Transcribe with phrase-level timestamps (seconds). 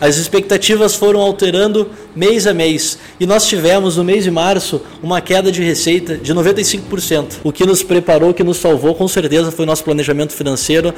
[0.00, 5.20] as expectativas foram alterando mês a mês e nós tivemos no mês de março uma
[5.20, 7.38] queda de receita de 95%.
[7.42, 10.94] O que nos preparou, que nos salvou, com certeza foi nosso planejamento financeiro.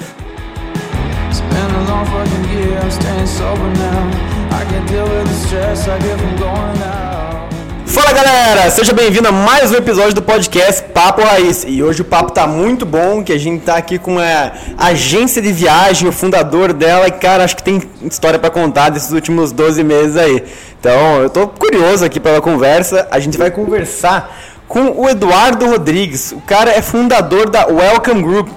[7.88, 11.64] Fala galera, seja bem-vindo a mais um episódio do podcast Papo Raiz.
[11.66, 15.40] E hoje o papo tá muito bom, que a gente tá aqui com a agência
[15.40, 19.52] de viagem, o fundador dela, e cara, acho que tem história para contar desses últimos
[19.52, 20.44] 12 meses aí.
[20.78, 23.08] Então, eu tô curioso aqui pela conversa.
[23.10, 24.36] A gente vai conversar
[24.68, 26.32] com o Eduardo Rodrigues.
[26.32, 28.48] O cara é fundador da Welcome Group.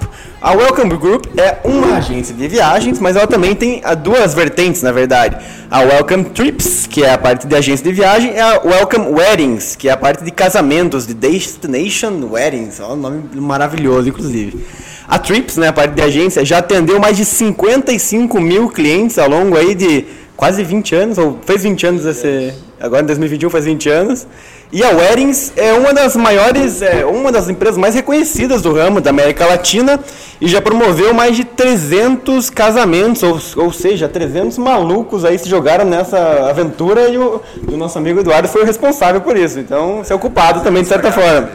[0.42, 4.90] A Welcome Group é uma agência de viagens, mas ela também tem duas vertentes, na
[4.90, 5.36] verdade.
[5.70, 9.76] A Welcome Trips, que é a parte de agência de viagem, e a Welcome Weddings,
[9.76, 12.80] que é a parte de casamentos, de Destination Weddings.
[12.80, 14.66] Olha um nome maravilhoso, inclusive.
[15.06, 19.28] A Trips, né, a parte de agência, já atendeu mais de 55 mil clientes ao
[19.28, 23.64] longo aí de quase 20 anos, ou fez 20 anos esse, agora em 2021 faz
[23.64, 24.26] 20 anos.
[24.72, 29.02] E a Weddings é uma das maiores, é, uma das empresas mais reconhecidas do ramo
[29.02, 30.00] da América Latina
[30.40, 35.84] e já promoveu mais de 300 casamentos, ou, ou seja, 300 malucos aí se jogaram
[35.84, 39.60] nessa aventura e o, o nosso amigo Eduardo foi o responsável por isso.
[39.60, 41.50] Então, ser é ocupado também de certa forma.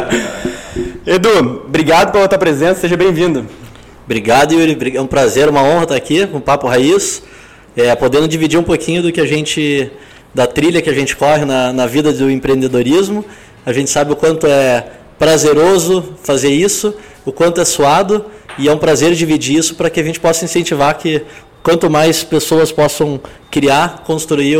[1.06, 3.46] Edu, obrigado pela tua presença, seja bem-vindo.
[4.04, 4.94] Obrigado, Yuri.
[4.94, 7.22] É um prazer, uma honra estar aqui com o Papo Raiz,
[7.74, 9.90] é, podendo dividir um pouquinho do que a gente
[10.34, 13.24] da trilha que a gente corre na, na vida do empreendedorismo.
[13.64, 14.86] A gente sabe o quanto é
[15.18, 18.24] prazeroso fazer isso, o quanto é suado,
[18.58, 21.22] e é um prazer dividir isso para que a gente possa incentivar que
[21.62, 23.20] quanto mais pessoas possam
[23.50, 24.56] criar, construir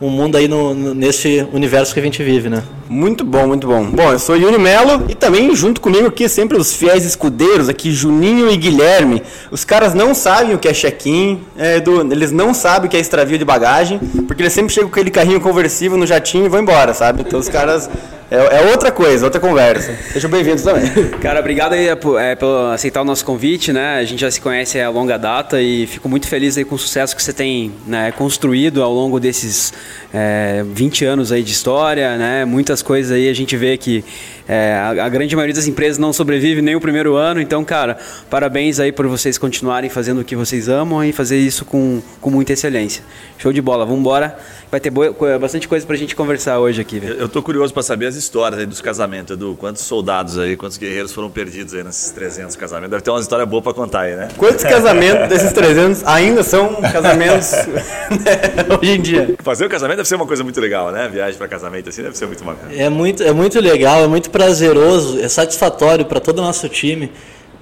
[0.00, 2.62] um mundo aí no, nesse universo que a gente vive, né?
[2.88, 3.84] Muito bom, muito bom.
[3.84, 7.90] Bom, eu sou Yuri Melo e também junto comigo aqui sempre os fiéis escudeiros aqui,
[7.90, 9.22] Juninho e Guilherme.
[9.50, 13.00] Os caras não sabem o que é check-in, é, eles não sabem o que é
[13.00, 16.60] extravio de bagagem, porque eles sempre chegam com aquele carrinho conversível no jatinho e vão
[16.60, 17.22] embora, sabe?
[17.26, 17.88] Então os caras
[18.28, 19.96] é, é, outra coisa, outra conversa.
[20.12, 20.90] Sejam bem-vindos também.
[21.22, 23.98] Cara, obrigado aí por, é, por, aceitar o nosso convite, né?
[23.98, 26.78] A gente já se conhece há longa data e fico muito feliz aí com o
[26.78, 29.72] sucesso que você tem né, construído ao longo desses
[30.12, 32.44] é, 20 anos aí de história, né?
[32.44, 34.04] Muitas coisas aí a gente vê que
[34.48, 37.98] é, a, a, grande maioria das empresas não sobrevive nem o primeiro ano, então, cara,
[38.30, 42.30] parabéns aí por vocês continuarem fazendo o que vocês amam e fazer isso com, com
[42.30, 43.02] muita excelência.
[43.38, 44.38] Show de bola, vamos embora.
[44.70, 46.98] Vai ter boa, bastante coisa pra gente conversar hoje aqui.
[46.98, 47.14] Viu?
[47.14, 49.56] Eu tô curioso para saber as histórias aí dos casamentos, Edu.
[49.58, 52.90] Quantos soldados aí, quantos guerreiros foram perdidos aí nesses 300 casamentos?
[52.90, 54.28] Deve ter uma história boa para contar aí, né?
[54.36, 57.52] Quantos casamentos desses 300 ainda são casamentos
[58.82, 59.34] hoje em dia?
[59.38, 61.08] Fazer o casamento deve ser uma coisa muito legal, né?
[61.08, 62.72] Viagem para casamento assim deve ser muito bacana.
[62.74, 67.10] É muito, é muito legal, é muito prazeroso, é satisfatório para todo o nosso time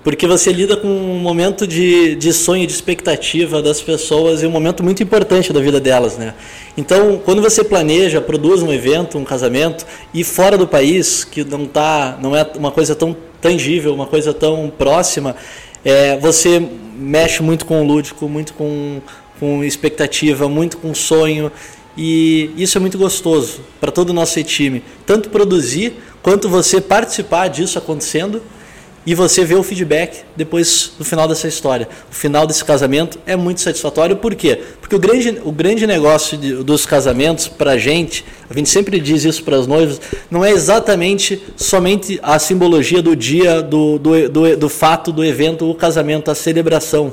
[0.02, 4.50] porque você lida com um momento de, de sonho, de expectativa das pessoas e um
[4.50, 6.34] momento muito importante da vida delas, né?
[6.76, 11.64] Então, quando você planeja, produz um evento, um casamento e fora do país, que não
[11.64, 15.36] tá, não é uma coisa tão tangível, uma coisa tão próxima,
[15.82, 16.60] é, você
[16.98, 19.00] mexe muito com o lúdico, muito com,
[19.40, 21.50] com expectativa, muito com sonho
[21.96, 27.48] e isso é muito gostoso para todo o nosso time, tanto produzir quanto você participar
[27.48, 28.40] disso acontecendo
[29.06, 31.86] e você vê o feedback depois do final dessa história.
[32.10, 34.58] O final desse casamento é muito satisfatório, por quê?
[34.80, 38.98] Porque o grande, o grande negócio de, dos casamentos para a gente, a gente sempre
[38.98, 44.28] diz isso para as noivas, não é exatamente somente a simbologia do dia, do, do,
[44.30, 47.12] do, do fato, do evento, o casamento, a celebração,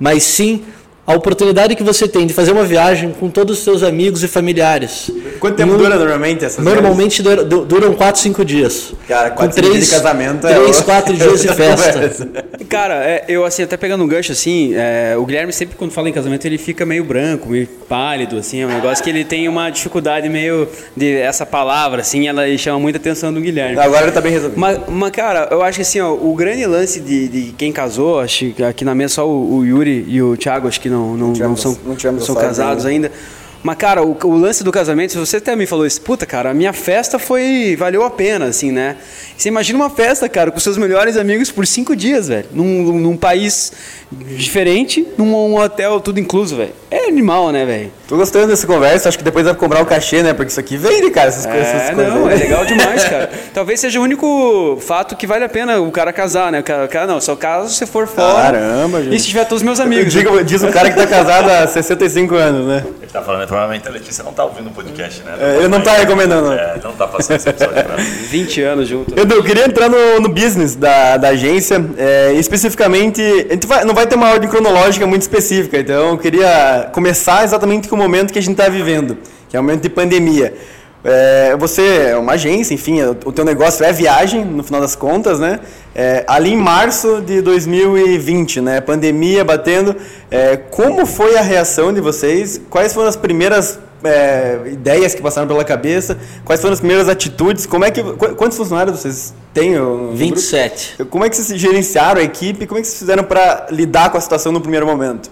[0.00, 0.64] mas sim
[1.08, 4.28] a oportunidade que você tem de fazer uma viagem com todos os seus amigos e
[4.28, 5.10] familiares.
[5.40, 8.92] Quanto tempo no, dura normalmente essas Normalmente dura, duram 4, 5 dias.
[9.08, 12.28] Cara, 4, dias de casamento 3, é 4 dias de festa.
[12.68, 16.10] Cara, é, eu assim, até pegando um gancho assim, é, o Guilherme sempre quando fala
[16.10, 19.48] em casamento ele fica meio branco, meio pálido, assim, é um negócio que ele tem
[19.48, 23.78] uma dificuldade meio de essa palavra, assim, ela chama muita atenção do Guilherme.
[23.78, 24.60] Agora ele tá bem resolvido.
[24.60, 28.20] Mas, mas cara, eu acho que assim, ó, o grande lance de, de quem casou,
[28.20, 30.97] acho que aqui na mesa só o, o Yuri e o Thiago, acho que não
[30.98, 33.12] não, não, não, são, não são casados ainda.
[33.62, 36.54] Mas, cara, o, o, lance do casamento, você até me falou isso, puta, cara, a
[36.54, 37.74] minha festa foi.
[37.76, 38.96] valeu a pena, assim, né?
[39.36, 42.46] Você imagina uma festa, cara, com seus melhores amigos por cinco dias, velho.
[42.52, 43.72] Num, num país
[44.12, 46.72] diferente, num hotel tudo incluso, velho.
[46.90, 47.92] É animal, né, velho?
[48.08, 50.32] Tô gostando dessa conversa, acho que depois vai cobrar o cachê, né?
[50.32, 52.14] Porque isso aqui vende, cara, essas, é, coisas, essas coisas.
[52.14, 53.30] Não, é legal demais, cara.
[53.52, 56.60] Talvez seja o único fato que vale a pena o cara casar, né?
[56.60, 58.58] O cara, o cara não, só caso se for fora.
[58.58, 59.14] Caramba, gente.
[59.14, 60.08] E se tiver todos os meus amigos.
[60.10, 62.82] Digo, diz o cara que tá casado há 65 anos, né?
[63.12, 65.34] Tá falando, provavelmente a Letícia não tá ouvindo o podcast, né?
[65.38, 66.52] É, ele não tá recomendando.
[66.52, 68.04] É, não tá passando esse episódio pra mim.
[68.04, 69.18] 20 anos junto.
[69.18, 73.84] Edu, eu queria entrar no, no business da, da agência, é, especificamente, a gente vai,
[73.84, 78.32] não vai ter uma ordem cronológica muito específica, então eu queria começar exatamente com momento
[78.32, 79.18] que a gente está vivendo,
[79.48, 80.54] que é o momento de pandemia.
[81.04, 85.38] É, você é uma agência, enfim, o teu negócio é viagem, no final das contas,
[85.38, 85.60] né?
[85.94, 88.80] É, ali em março de 2020, né?
[88.80, 89.94] Pandemia batendo.
[90.30, 92.60] É, como foi a reação de vocês?
[92.68, 96.18] Quais foram as primeiras é, ideias que passaram pela cabeça?
[96.44, 97.64] Quais foram as primeiras atitudes?
[97.64, 98.02] Como é que
[98.36, 99.74] quantos funcionários vocês têm?
[100.14, 100.96] 27.
[100.96, 101.12] Grupo?
[101.12, 102.66] Como é que vocês gerenciaram a equipe?
[102.66, 105.30] Como é que vocês fizeram para lidar com a situação no primeiro momento?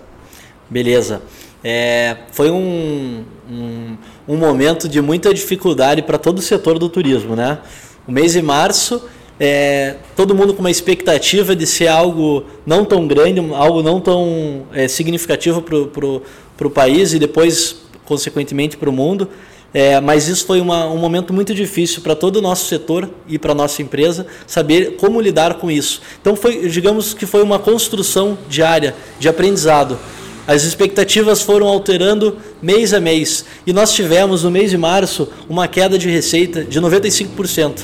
[0.70, 1.22] Beleza.
[1.68, 3.96] É, foi um, um,
[4.28, 7.34] um, momento de muita dificuldade para todo o setor do turismo.
[7.34, 7.58] Né?
[8.06, 9.02] O mês de março,
[9.40, 14.62] é, todo mundo com uma expectativa de ser algo não tão grande, algo não tão
[14.72, 19.28] é, significativo para o país e depois, consequentemente, para o mundo.
[19.74, 23.40] É, mas isso foi uma, um momento muito difícil para todo o nosso setor e
[23.40, 26.00] para a nossa empresa saber como lidar com isso.
[26.20, 29.98] Então, foi, digamos que foi uma construção diária de aprendizado.
[30.46, 35.66] As expectativas foram alterando mês a mês e nós tivemos no mês de março uma
[35.66, 37.80] queda de receita de 95%.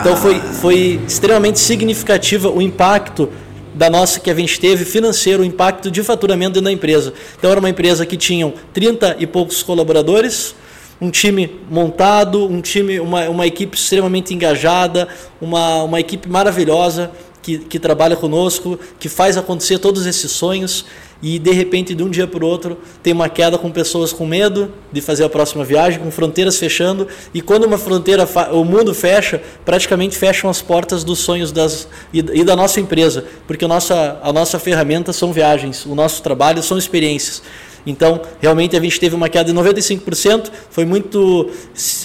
[0.00, 3.28] Então foi, foi extremamente significativa o impacto
[3.74, 7.12] da nossa que a gente teve financeiro, o impacto de faturamento dentro da empresa.
[7.38, 10.54] Então era uma empresa que tinha 30 e poucos colaboradores,
[11.00, 15.08] um time montado, um time, uma, uma equipe extremamente engajada,
[15.40, 17.10] uma, uma equipe maravilhosa
[17.42, 20.86] que, que trabalha conosco, que faz acontecer todos esses sonhos
[21.24, 24.26] e de repente de um dia para o outro tem uma queda com pessoas com
[24.26, 28.92] medo de fazer a próxima viagem, com fronteiras fechando e quando uma fronteira o mundo
[28.92, 33.68] fecha, praticamente fecham as portas dos sonhos das e, e da nossa empresa, porque a
[33.68, 37.42] nossa a nossa ferramenta são viagens, o nosso trabalho são experiências.
[37.86, 41.50] Então, realmente a gente teve uma queda de 95%, foi muito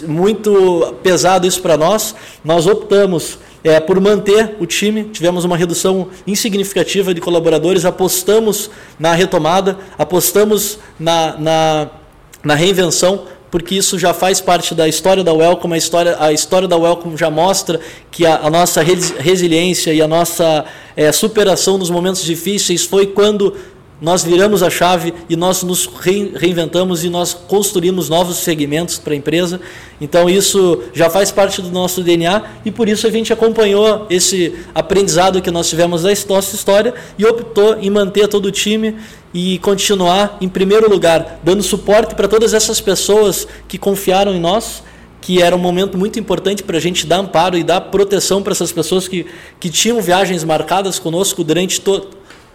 [0.08, 2.16] muito pesado isso para nós.
[2.44, 9.14] Nós optamos é, por manter o time, tivemos uma redução insignificativa de colaboradores, apostamos na
[9.14, 11.90] retomada, apostamos na, na,
[12.44, 16.68] na reinvenção, porque isso já faz parte da história da Welcome, a história, a história
[16.68, 17.80] da Welcome já mostra
[18.12, 20.66] que a, a nossa resiliência e a nossa
[20.96, 23.56] é, superação nos momentos difíceis foi quando
[24.02, 29.16] nós viramos a chave e nós nos reinventamos e nós construímos novos segmentos para a
[29.16, 29.60] empresa.
[30.00, 34.56] Então isso já faz parte do nosso DNA e por isso a gente acompanhou esse
[34.74, 38.96] aprendizado que nós tivemos da nossa história e optou em manter todo o time
[39.34, 44.82] e continuar em primeiro lugar, dando suporte para todas essas pessoas que confiaram em nós
[45.22, 48.54] que era um momento muito importante para a gente dar amparo e dar proteção para
[48.54, 49.26] essas pessoas que,
[49.60, 52.08] que tinham viagens marcadas conosco durante to,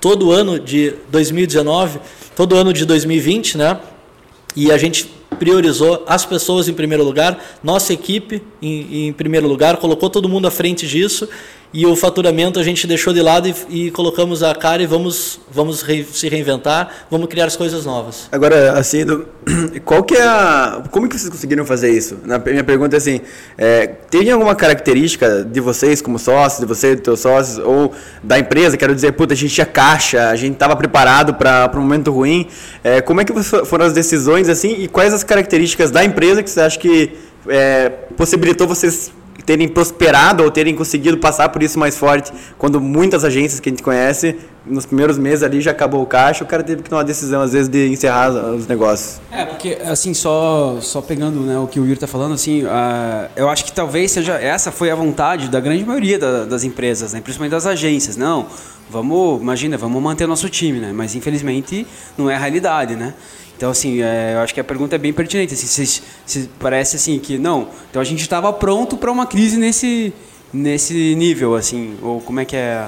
[0.04, 1.98] todo ano de 2019,
[2.36, 3.80] todo ano de 2020, né?
[4.54, 5.10] E a gente
[5.44, 10.46] priorizou as pessoas em primeiro lugar, nossa equipe em, em primeiro lugar, colocou todo mundo
[10.46, 11.28] à frente disso
[11.74, 15.40] e o faturamento a gente deixou de lado e, e colocamos a cara e vamos,
[15.50, 18.28] vamos re, se reinventar, vamos criar as coisas novas.
[18.30, 19.04] Agora, assim,
[19.84, 22.18] qual que é a, como que vocês conseguiram fazer isso?
[22.24, 23.20] Na, minha pergunta é assim,
[23.58, 27.92] é, tem alguma característica de vocês como sócios, de você, dos teus sócios, ou
[28.22, 31.80] da empresa, quero dizer, puta, a gente tinha caixa, a gente estava preparado para um
[31.80, 32.46] momento ruim,
[32.84, 35.33] é, como é que foram as decisões, assim, e quais as características
[35.92, 37.12] da empresa que você acha que
[37.48, 39.12] é, possibilitou vocês
[39.44, 43.72] terem prosperado ou terem conseguido passar por isso mais forte, quando muitas agências que a
[43.72, 44.36] gente conhece,
[44.66, 47.42] nos primeiros meses ali já acabou o caixa, o cara teve que tomar uma decisão,
[47.42, 49.20] às vezes, de encerrar os negócios.
[49.30, 52.68] É, porque, assim, só, só pegando né, o que o Yuri está falando, assim, uh,
[53.36, 57.12] eu acho que talvez seja, essa foi a vontade da grande maioria da, das empresas,
[57.12, 58.46] né, principalmente das agências, não,
[58.88, 63.12] vamos, imagina, vamos manter nosso time, né, mas infelizmente não é a realidade, né.
[63.64, 65.54] Então, assim, é, eu acho que a pergunta é bem pertinente.
[65.54, 67.68] Assim, se, se parece assim que não.
[67.88, 70.12] Então a gente estava pronto para uma crise nesse,
[70.52, 72.86] nesse nível, assim, ou como é que é?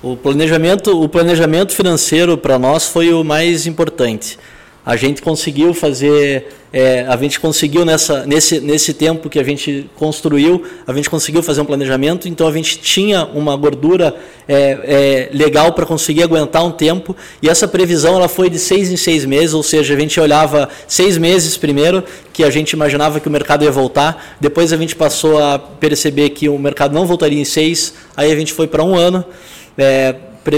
[0.00, 4.38] O planejamento, o planejamento financeiro para nós foi o mais importante.
[4.84, 9.90] A gente conseguiu fazer é, a gente conseguiu nessa, nesse, nesse tempo que a gente
[9.94, 14.16] construiu, a gente conseguiu fazer um planejamento, então a gente tinha uma gordura
[14.48, 18.90] é, é, legal para conseguir aguentar um tempo, e essa previsão ela foi de seis
[18.90, 23.20] em seis meses, ou seja, a gente olhava seis meses primeiro, que a gente imaginava
[23.20, 27.04] que o mercado ia voltar, depois a gente passou a perceber que o mercado não
[27.04, 29.22] voltaria em seis, aí a gente foi para um ano.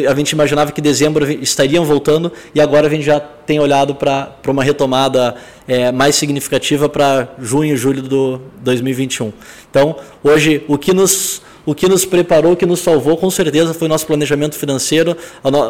[0.09, 4.35] A gente imaginava que dezembro estariam voltando e agora a gente já tem olhado para
[4.49, 5.35] uma retomada
[5.69, 9.33] é, mais significativa para junho e julho do 2021.
[9.71, 13.75] Então, hoje, o que nos, o que nos preparou, o que nos salvou, com certeza,
[13.75, 15.17] foi o nosso planejamento financeiro,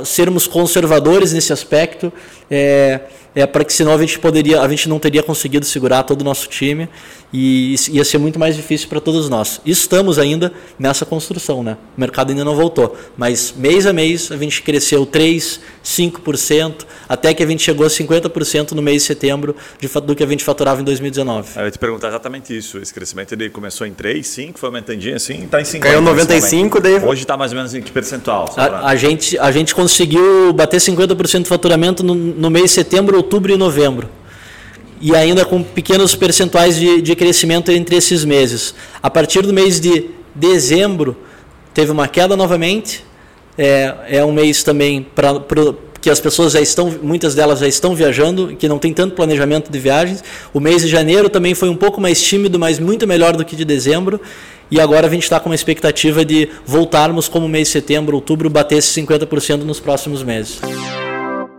[0.05, 2.13] sermos conservadores nesse aspecto,
[2.51, 3.01] é,
[3.35, 6.25] é para que senão a gente poderia, a gente não teria conseguido segurar todo o
[6.25, 6.89] nosso time
[7.37, 9.61] e ia ser muito mais difícil para todos nós.
[9.67, 11.77] Estamos ainda nessa construção, né?
[11.97, 17.35] O mercado ainda não voltou, mas mês a mês a gente cresceu 3, 5%, até
[17.35, 20.45] que a gente chegou a 50% no mês de setembro de, do que a gente
[20.45, 21.49] faturava em 2019.
[21.57, 22.79] Eu ia te perguntar exatamente isso.
[22.79, 25.93] Esse crescimento ele começou em 3, 5, foi aumentandinho assim, está em 50.
[25.93, 27.05] Caiu 95, daí...
[27.05, 28.55] Hoje está mais ou menos em que percentual?
[28.57, 33.24] A, a, gente, a gente conseguiu bater 50% de faturamento no, no mês de setembro,
[33.25, 34.09] outubro e novembro
[35.01, 38.75] e ainda com pequenos percentuais de, de crescimento entre esses meses.
[39.03, 41.17] A partir do mês de dezembro,
[41.73, 43.05] teve uma queda novamente.
[43.57, 45.41] É, é um mês também para
[46.01, 49.71] que as pessoas já estão, muitas delas já estão viajando, que não tem tanto planejamento
[49.71, 50.25] de viagens.
[50.53, 53.55] O mês de janeiro também foi um pouco mais tímido, mas muito melhor do que
[53.55, 54.21] de dezembro.
[54.71, 58.49] E agora a gente está com uma expectativa de voltarmos como mês de setembro, outubro,
[58.49, 60.61] bater esses 50% nos próximos meses.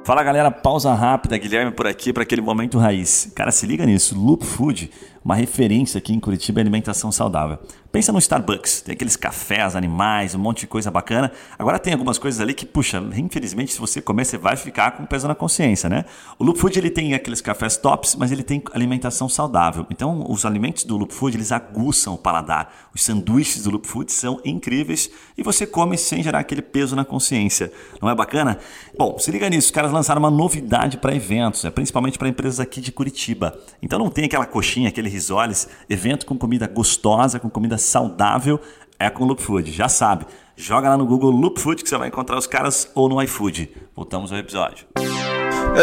[0.05, 3.31] Fala galera, pausa rápida, Guilherme por aqui para aquele momento raiz.
[3.33, 4.91] Cara, se liga nisso, Loop Food,
[5.23, 7.57] uma referência aqui em Curitiba em alimentação saudável.
[7.95, 11.31] Pensa no Starbucks, tem aqueles cafés, animais, um monte de coisa bacana.
[11.57, 15.05] Agora tem algumas coisas ali que, puxa, infelizmente se você comer você vai ficar com
[15.05, 16.03] peso na consciência, né?
[16.37, 19.85] O Loop Food ele tem aqueles cafés tops, mas ele tem alimentação saudável.
[19.89, 22.69] Então os alimentos do Loop Food eles aguçam o paladar.
[22.93, 27.05] Os sanduíches do Loop Food são incríveis e você come sem gerar aquele peso na
[27.05, 27.71] consciência.
[28.01, 28.59] Não é bacana?
[28.97, 31.71] Bom, se liga nisso, os caras lançaram uma novidade para eventos, né?
[31.71, 33.57] principalmente para empresas aqui de Curitiba.
[33.81, 38.59] Então não tem aquela coxinha, aquele risoles, evento com comida gostosa, com comida saudável
[38.99, 39.71] é com Loop Food.
[39.71, 40.25] Já sabe,
[40.55, 43.69] joga lá no Google Loop Food que você vai encontrar os caras ou no iFood.
[43.95, 44.85] Voltamos ao episódio.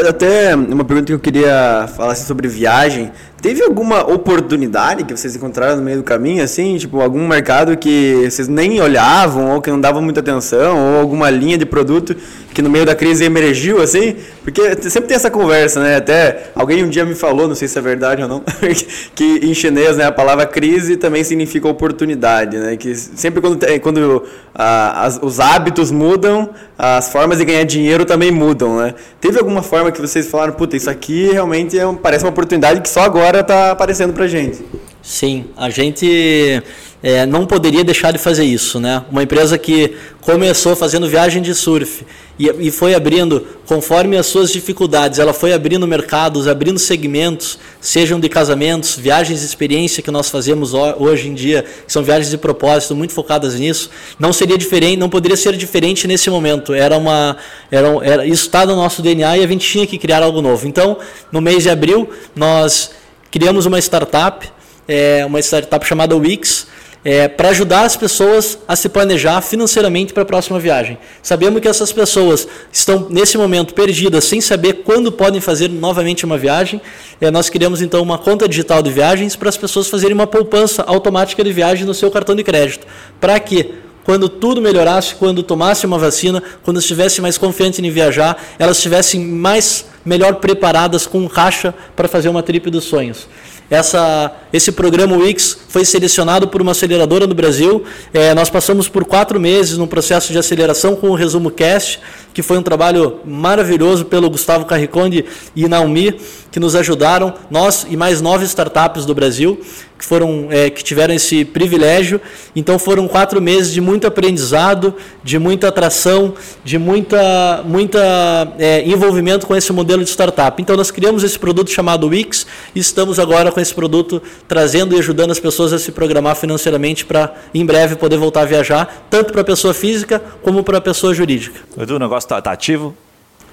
[0.08, 3.12] Até uma pergunta que eu queria falar assim, sobre viagem.
[3.42, 6.76] Teve alguma oportunidade que vocês encontraram no meio do caminho, assim?
[6.76, 10.78] Tipo, algum mercado que vocês nem olhavam ou que não davam muita atenção?
[10.78, 12.14] Ou alguma linha de produto
[12.54, 14.14] que no meio da crise emergiu, assim?
[14.44, 15.96] Porque sempre tem essa conversa, né?
[15.96, 18.44] Até alguém um dia me falou, não sei se é verdade ou não,
[19.14, 22.76] que em chinês né, a palavra crise também significa oportunidade, né?
[22.76, 28.30] Que sempre quando, quando ah, as, os hábitos mudam, as formas de ganhar dinheiro também
[28.30, 28.94] mudam, né?
[29.20, 32.80] Teve alguma forma que vocês falaram, puta, isso aqui realmente é um, parece uma oportunidade
[32.80, 34.64] que só agora está aparecendo para gente.
[35.02, 36.62] Sim, a gente
[37.02, 39.04] é, não poderia deixar de fazer isso, né?
[39.10, 42.04] Uma empresa que começou fazendo viagem de surf
[42.38, 48.18] e, e, foi abrindo, conforme as suas dificuldades, ela foi abrindo mercados, abrindo segmentos, sejam
[48.18, 52.38] de casamentos, viagens de experiência que nós fazemos hoje em dia, que são viagens de
[52.38, 53.90] propósito, muito focadas nisso.
[54.18, 56.72] Não seria diferente, não poderia ser diferente nesse momento.
[56.72, 57.36] Era uma,
[57.70, 60.66] era, era isso está no nosso DNA e a gente tinha que criar algo novo.
[60.66, 60.96] Então,
[61.30, 62.90] no mês de abril, nós
[63.32, 64.46] criamos uma startup,
[64.86, 66.66] é, uma startup chamada Wix,
[67.04, 70.98] é, para ajudar as pessoas a se planejar financeiramente para a próxima viagem.
[71.22, 76.38] Sabemos que essas pessoas estão nesse momento perdidas, sem saber quando podem fazer novamente uma
[76.38, 76.80] viagem.
[77.20, 80.82] É, nós criamos então uma conta digital de viagens para as pessoas fazerem uma poupança
[80.82, 82.86] automática de viagem no seu cartão de crédito.
[83.18, 83.74] Para que
[84.04, 89.20] quando tudo melhorasse, quando tomasse uma vacina, quando estivesse mais confiante em viajar, elas estivessem
[89.20, 93.28] mais melhor preparadas com caixa para fazer uma trip dos sonhos.
[93.72, 97.82] Essa, esse programa Wix foi selecionado por uma aceleradora no Brasil.
[98.12, 101.98] É, nós passamos por quatro meses no processo de aceleração com o Resumo Cast,
[102.32, 105.24] que foi um trabalho maravilhoso pelo Gustavo Carriconde
[105.54, 106.18] e Naomi,
[106.50, 109.60] que nos ajudaram, nós e mais nove startups do Brasil
[110.02, 112.20] que foram é, que tiveram esse privilégio.
[112.56, 116.34] Então foram quatro meses de muito aprendizado, de muita atração,
[116.64, 120.60] de muita muita é, envolvimento com esse modelo de startup.
[120.60, 124.98] Então nós criamos esse produto chamado Wix e estamos agora com esse produto trazendo e
[124.98, 129.32] ajudando as pessoas a se programar financeiramente para em breve poder voltar a viajar, tanto
[129.32, 131.60] para a pessoa física como para a pessoa jurídica.
[131.78, 132.94] Edu, negócio está tá ativo?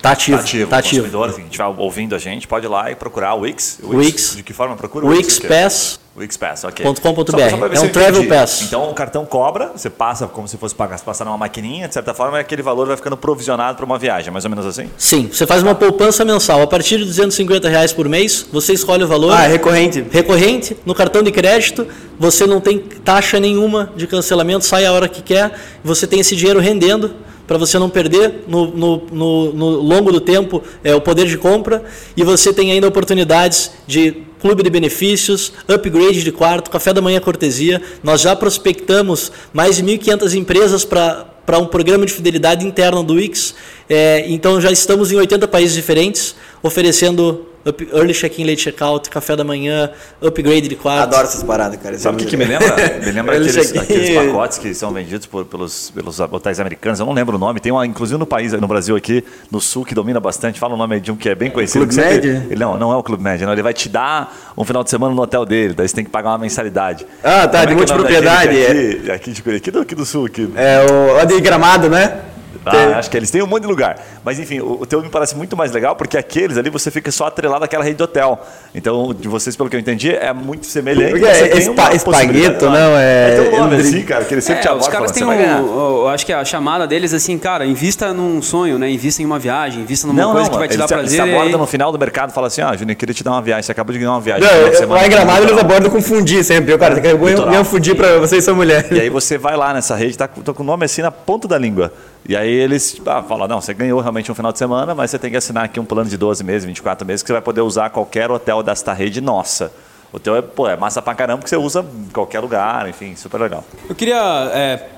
[0.02, 0.38] Tá ativo.
[0.38, 0.70] Tá ativo.
[0.70, 1.02] Tá ativo.
[1.02, 3.80] O consumidor, estiver ouvindo a gente, pode ir lá e procurar o Wix.
[3.84, 4.06] O Wix.
[4.06, 4.36] Wix.
[4.38, 5.06] De que forma procura?
[5.06, 6.00] O Wix Pass.
[6.18, 6.86] Wix Pass, ok.
[6.86, 7.40] .com.br.
[7.74, 8.64] É um travel pass.
[8.64, 12.14] Então o cartão cobra, você passa como se fosse pagar, passar numa maquininha, de certa
[12.14, 14.90] forma, aquele valor vai ficando provisionado para uma viagem, mais ou menos assim?
[14.98, 16.62] Sim, você faz uma poupança mensal.
[16.62, 19.32] A partir de 250 reais por mês, você escolhe o valor.
[19.32, 20.06] Ah, é recorrente.
[20.12, 20.76] Recorrente.
[20.86, 25.22] No cartão de crédito, você não tem taxa nenhuma de cancelamento, sai a hora que
[25.22, 27.16] quer, você tem esse dinheiro rendendo
[27.50, 31.36] para você não perder no, no, no, no, longo do tempo é, o poder de
[31.36, 31.84] compra
[32.15, 37.20] e você tem ainda oportunidades de clube de benefícios, upgrade de quarto, café da manhã
[37.20, 37.82] cortesia.
[38.03, 43.56] Nós já prospectamos mais de 1.500 empresas para um programa de fidelidade interno do Wix.
[43.89, 49.36] É, então já estamos em 80 países diferentes, oferecendo up, early check-in, late check-out, café
[49.36, 49.89] da manhã,
[50.22, 51.04] upgrade de quarto.
[51.04, 51.98] Adoro essas paradas, cara.
[51.98, 52.75] Sabe o que, que me lembra?
[53.04, 57.00] Me lembra Ele aqueles, aqueles pacotes que são vendidos por- pelos, pelos hotéis americanos.
[57.00, 57.60] Eu não lembro o nome.
[57.60, 60.60] Tem uma, inclusive no país, no Brasil aqui, no sul, que domina bastante.
[60.60, 61.86] Fala o nome de um que é bem conhecido.
[61.86, 62.25] Clube Med?
[62.50, 63.44] ele, não, não é o Clube Med.
[63.46, 63.51] Não.
[63.54, 65.74] Ele vai te dar um final de semana no hotel dele.
[65.74, 67.06] Daí você tem que pagar uma mensalidade.
[67.24, 68.62] Ah, tá, Como de é que é o multipropriedade, que
[69.10, 70.25] é Aqui, aqui, de, aqui, do, aqui do sul.
[70.25, 70.50] Aqui.
[70.56, 72.20] É o lá de gramado, né?
[72.66, 73.98] Ah, acho que eles têm um monte de lugar.
[74.24, 77.12] Mas enfim, o, o teu me parece muito mais legal porque aqueles ali você fica
[77.12, 78.39] só atrelado àquela rede de hotel.
[78.75, 81.12] Então, de vocês, pelo que eu entendi, é muito semelhante.
[81.12, 84.44] Porque você é tem espa- espagueto, não, é- É teu nome assim, cara, que eles
[84.44, 85.62] sempre te É, os abordam caras falando, têm "Você ganhar".
[85.62, 88.89] um, eu acho que a chamada deles assim, cara, invista num sonho, né?
[88.89, 91.06] Invista em uma viagem, invista numa Não, coisa não, que vai te dar te, prazer.
[91.06, 92.96] Eles e te abordam aí- no final do mercado e falam assim, ah, Júnior, eu
[92.96, 94.44] queria te dar uma viagem, você acabou de ganhar uma viagem.
[94.48, 96.74] Não, semana lá em gramado eles litoral." abordam com fundir sempre.
[96.74, 97.51] Eu, cara, eu ganho Litoral.
[97.51, 98.92] ganho fundir pra vocês são mulheres.
[98.92, 101.58] E aí você vai lá nessa rede, tá, com o nome assim na ponta da
[101.58, 101.92] língua.
[102.28, 105.20] E aí eles ah, falam, não, você ganhou realmente um final de semana, mas você
[105.20, 107.62] tem que assinar aqui um plano de 12 meses, 24 meses, que você vai poder
[107.62, 109.72] usar qualquer hotel desta rede nossa.
[110.12, 113.16] O teu é, pô, é massa pra caramba, que você usa em qualquer lugar, enfim,
[113.16, 113.64] super legal.
[113.88, 114.90] Eu queria é,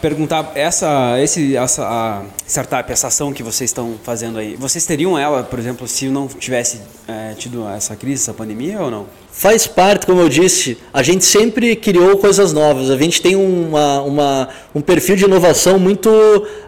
[0.00, 4.56] perguntar essa, esse, essa a startup, essa ação que vocês estão fazendo aí.
[4.56, 8.90] Vocês teriam ela, por exemplo, se não tivesse é, tido essa crise, essa pandemia ou
[8.90, 9.06] não?
[9.30, 12.90] Faz parte, como eu disse, a gente sempre criou coisas novas.
[12.90, 16.10] A gente tem uma, uma- um perfil de inovação muito.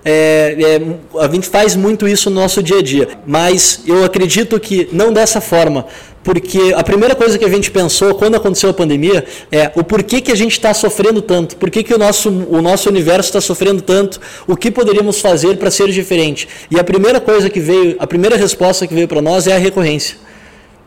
[0.05, 3.09] é, é, a gente faz muito isso no nosso dia a dia.
[3.27, 5.87] Mas eu acredito que não dessa forma.
[6.23, 10.21] Porque a primeira coisa que a gente pensou quando aconteceu a pandemia é o porquê
[10.21, 13.41] que a gente está sofrendo tanto, por que, que o, nosso, o nosso universo está
[13.41, 16.49] sofrendo tanto, o que poderíamos fazer para ser diferente.
[16.71, 19.59] E a primeira coisa que veio, a primeira resposta que veio para nós é a
[19.59, 20.17] recorrência.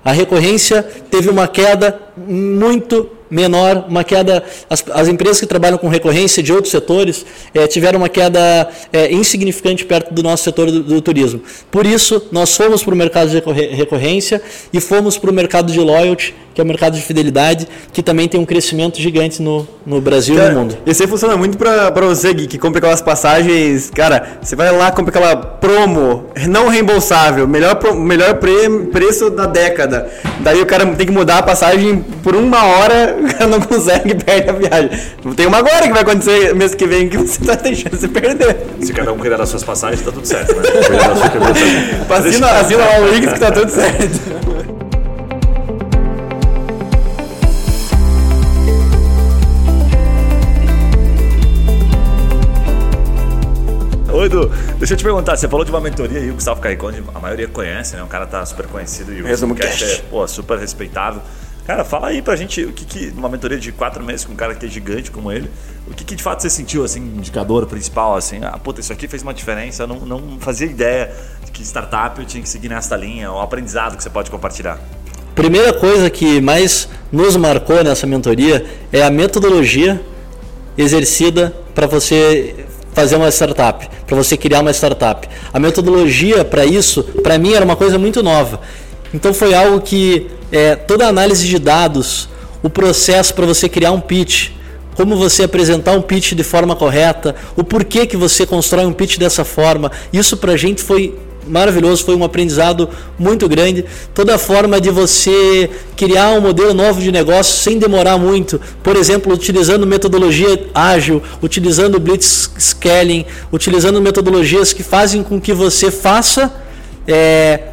[0.03, 4.43] A recorrência teve uma queda muito menor, uma queda.
[4.69, 9.11] As, as empresas que trabalham com recorrência de outros setores eh, tiveram uma queda eh,
[9.11, 11.41] insignificante perto do nosso setor do, do turismo.
[11.71, 13.39] Por isso, nós fomos para o mercado de
[13.75, 18.03] recorrência e fomos para o mercado de loyalty, que é o mercado de fidelidade, que
[18.03, 20.77] também tem um crescimento gigante no, no Brasil e no mundo.
[20.85, 23.89] Isso aí funciona muito pra você, Gui, que compra aquelas passagens.
[23.89, 30.11] Cara, você vai lá, compra aquela promo não reembolsável, melhor, melhor pre- preço da década.
[30.41, 34.15] Daí o cara tem que mudar a passagem por uma hora, o cara não consegue
[34.15, 34.89] perde a viagem.
[35.35, 38.57] Tem uma agora que vai acontecer mês que vem que você tá deixando você perder.
[38.81, 40.63] Se cada um cuidar das suas passagens, tá tudo certo, né?
[40.87, 42.17] Cuidar da sua.
[42.17, 44.73] Assina, assina lá o Wix que tá tudo certo.
[54.13, 57.03] Oi, Edu, deixa eu te perguntar, você falou de uma mentoria aí, o Gustavo Carriconde,
[57.15, 58.03] a maioria conhece, né?
[58.03, 61.19] O cara tá super conhecido e o Resumo é pô, super respeitável.
[61.65, 64.35] Cara, fala aí pra gente o que, que numa mentoria de quatro meses com um
[64.35, 65.49] cara que é gigante como ele,
[65.87, 69.07] o que, que de fato você sentiu, assim, indicador principal, assim, ah, puta, isso aqui
[69.07, 71.13] fez uma diferença, eu não, não fazia ideia
[71.45, 74.77] de que startup eu tinha que seguir nessa linha, o aprendizado que você pode compartilhar.
[75.33, 80.01] Primeira coisa que mais nos marcou nessa mentoria é a metodologia
[80.77, 85.27] exercida para você fazer uma startup, para você criar uma startup.
[85.51, 88.59] A metodologia para isso, para mim, era uma coisa muito nova.
[89.13, 92.29] Então foi algo que é, toda a análise de dados,
[92.61, 94.51] o processo para você criar um pitch,
[94.93, 99.17] como você apresentar um pitch de forma correta, o porquê que você constrói um pitch
[99.17, 102.87] dessa forma, isso para a gente foi maravilhoso, foi um aprendizado
[103.17, 103.83] muito grande.
[104.13, 108.95] Toda a forma de você criar um modelo novo de negócio sem demorar muito, por
[108.95, 116.53] exemplo, utilizando metodologia ágil, utilizando blitz scaling, utilizando metodologias que fazem com que você faça
[117.07, 117.72] é,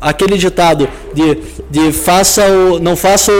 [0.00, 1.38] aquele ditado de,
[1.70, 3.32] de faça o não faça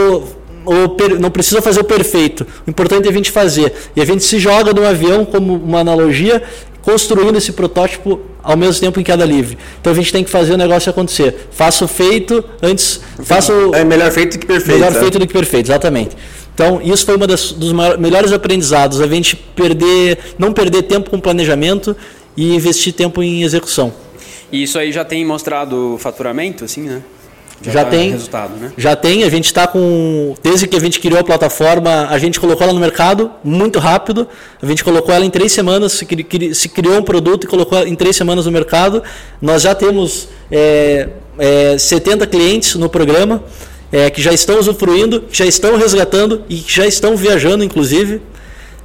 [0.65, 2.47] o, per- não precisa fazer o perfeito.
[2.67, 3.73] O importante é a gente fazer.
[3.97, 6.43] E a gente se joga num avião como uma analogia,
[6.83, 9.57] construindo esse protótipo ao mesmo tempo em queda livre.
[9.81, 11.49] Então a gente tem que fazer o negócio acontecer.
[11.51, 14.79] Faça o feito antes, faça o É melhor feito que perfeito.
[14.79, 15.01] melhor né?
[15.01, 16.17] feito do que perfeito, exatamente.
[16.55, 21.21] Então, isso foi um dos maior- melhores aprendizados, a gente perder, não perder tempo com
[21.21, 21.97] planejamento
[22.37, 23.93] e investir tempo em execução.
[24.51, 27.03] E isso aí já tem mostrado faturamento, assim, né?
[27.61, 28.11] Já tá tem.
[28.13, 28.73] resultado, né?
[28.79, 30.35] Já tem, a gente está com.
[30.43, 34.29] Desde que a gente criou a plataforma, a gente colocou ela no mercado muito rápido.
[34.63, 37.85] A gente colocou ela em três semanas, se, cri- se criou um produto e colocou
[37.85, 39.03] em três semanas no mercado.
[39.43, 43.43] Nós já temos é, é, 70 clientes no programa
[43.91, 48.23] é, que já estão usufruindo, que já estão resgatando e que já estão viajando, inclusive.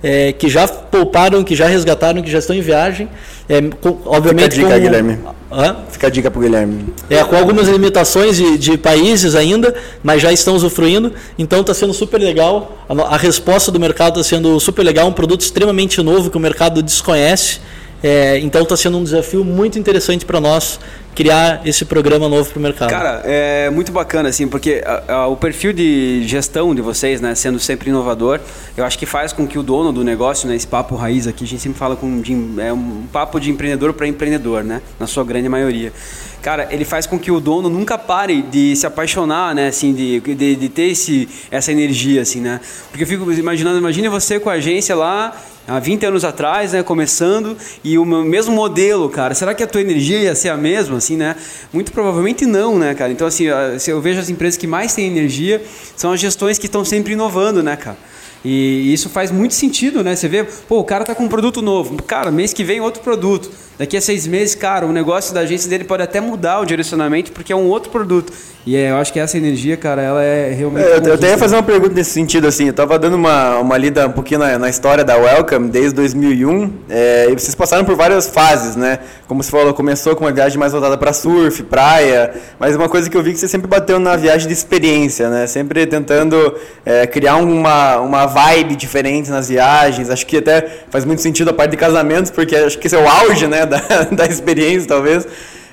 [0.04, 3.08] É, que já pouparam, que já resgataram, que já estão em viagem.
[3.48, 5.20] É, com- obviamente dica, com, Guilherme.
[5.52, 5.78] Hã?
[5.89, 6.94] Fica a dica pro Guilherme.
[7.10, 11.13] É, com algumas limitações de, de países ainda, mas já estão usufruindo.
[11.39, 12.78] Então está sendo super legal.
[12.89, 15.08] A, a resposta do mercado está sendo super legal.
[15.08, 17.60] Um produto extremamente novo que o mercado desconhece.
[18.04, 20.78] É, então está sendo um desafio muito interessante para nós
[21.16, 22.89] criar esse programa novo para o mercado.
[22.89, 27.34] Cara, é muito bacana, assim, porque a, a, o perfil de gestão de vocês, né,
[27.36, 28.39] sendo sempre inovador,
[28.76, 31.46] eu acho que faz com que o dono do negócio, né, esse papo raiz aqui,
[31.46, 35.08] a gente sempre fala com de, é um papo de empreendedor para empreendedor, né, na
[35.08, 35.94] sua grande maioria.
[36.42, 40.20] Cara, ele faz com que o dono nunca pare de se apaixonar, né, assim, de,
[40.20, 44.50] de, de ter esse, essa energia, assim, né, porque eu fico imaginando, imagine você com
[44.50, 49.54] a agência lá há 20 anos atrás, né, começando, e o mesmo modelo, cara, será
[49.54, 51.36] que a tua energia ia ser a mesma, assim, né?
[51.71, 53.12] Muito provavelmente não, né, cara?
[53.12, 53.45] Então, assim,
[53.88, 55.63] eu vejo as empresas que mais têm energia
[55.95, 57.97] são as gestões que estão sempre inovando, né, cara?
[58.45, 60.17] E isso faz muito sentido, né?
[60.17, 61.95] Você vê, pô, o cara tá com um produto novo.
[62.04, 63.49] Cara, mês que vem outro produto.
[63.78, 67.32] Daqui a seis meses, cara, o negócio da agência dele pode até mudar o direcionamento
[67.32, 68.32] porque é um outro produto.
[68.66, 70.86] E é, eu acho que essa energia, cara, ela é realmente.
[70.86, 72.68] É, eu, eu até ia fazer uma pergunta nesse sentido, assim.
[72.68, 76.72] Eu tava dando uma, uma lida um pouquinho na, na história da Welcome desde 2001.
[76.90, 79.00] É, e vocês passaram por várias fases, né?
[79.28, 82.34] Como você falou, começou com uma viagem mais voltada para surf, praia.
[82.58, 85.46] Mas uma coisa que eu vi que você sempre bateu na viagem de experiência, né?
[85.46, 86.56] Sempre tentando
[86.86, 90.10] é, criar uma, uma vibe diferente nas viagens.
[90.10, 93.00] Acho que até faz muito sentido a parte de casamentos, porque acho que esse é
[93.00, 93.62] o auge, né?
[93.73, 95.26] Da, da experiência, talvez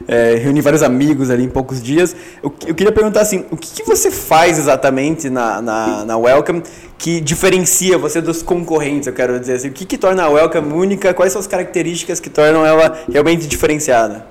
[0.09, 2.15] é, reunir vários amigos ali em poucos dias.
[2.43, 6.63] Eu, eu queria perguntar assim, o que, que você faz exatamente na, na, na, Welcome
[6.99, 10.73] que diferencia você dos concorrentes, eu quero dizer assim, o que, que torna a Welcome
[10.73, 14.27] única, quais são as características que tornam ela realmente diferenciada?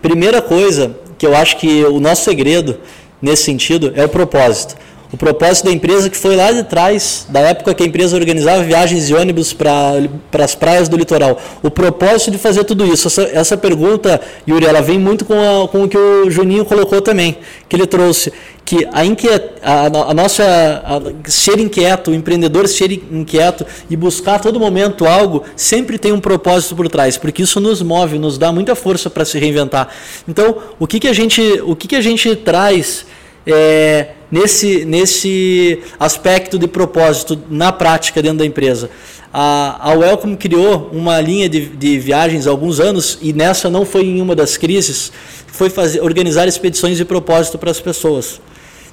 [0.00, 2.78] Primeira coisa que eu acho que o nosso segredo
[3.20, 4.76] nesse sentido é o propósito.
[5.10, 8.62] O propósito da empresa que foi lá de trás, da época que a empresa organizava
[8.62, 11.40] viagens de ônibus para as praias do litoral.
[11.62, 13.08] O propósito de fazer tudo isso.
[13.08, 17.00] Essa, essa pergunta, Yuri, ela vem muito com, a, com o que o Juninho colocou
[17.00, 18.30] também, que ele trouxe.
[18.66, 24.34] Que a, inquiet, a, a nossa a, ser inquieto, o empreendedor ser inquieto e buscar
[24.34, 28.36] a todo momento algo, sempre tem um propósito por trás, porque isso nos move, nos
[28.36, 29.88] dá muita força para se reinventar.
[30.28, 33.06] Então, o que, que, a, gente, o que, que a gente traz
[33.46, 38.90] é, nesse, nesse aspecto de propósito na prática dentro da empresa.
[39.32, 43.84] A, a Welcome criou uma linha de, de viagens há alguns anos e nessa não
[43.84, 45.12] foi em uma das crises,
[45.46, 48.40] foi fazer, organizar expedições de propósito para as pessoas.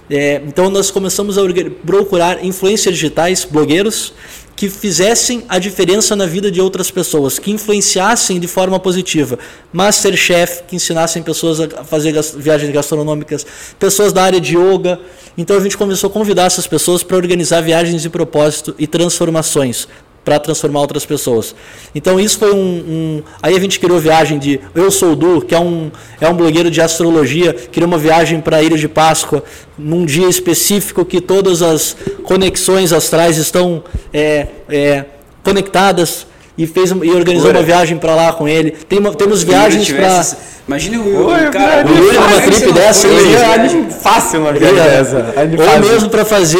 [0.09, 1.41] É, então nós começamos a
[1.85, 4.13] procurar influencers digitais, blogueiros,
[4.55, 9.37] que fizessem a diferença na vida de outras pessoas, que influenciassem de forma positiva.
[9.73, 13.45] Masterchef, que ensinassem pessoas a fazer viagens gastronômicas,
[13.77, 14.99] pessoas da área de yoga.
[15.37, 19.87] Então a gente começou a convidar essas pessoas para organizar viagens de propósito e transformações
[20.25, 21.55] para transformar outras pessoas.
[21.93, 25.41] Então isso foi um, um, Aí a gente criou viagem de Eu Sou o Du,
[25.41, 28.87] que é um, é um blogueiro de astrologia, criou uma viagem para a Ilha de
[28.89, 29.43] Páscoa,
[29.77, 35.05] num dia específico que todas as conexões astrais estão é, é,
[35.43, 36.25] conectadas
[36.57, 38.71] e fez e organizou uma viagem para lá com ele.
[38.71, 40.25] Tem temos viagens para
[40.67, 41.85] Imagina o, Oi, cara.
[41.85, 43.07] O Yuri numa trip dessa.
[43.07, 45.33] Seria fácil uma viagem dessa.
[45.73, 46.57] Ou mesmo para fazer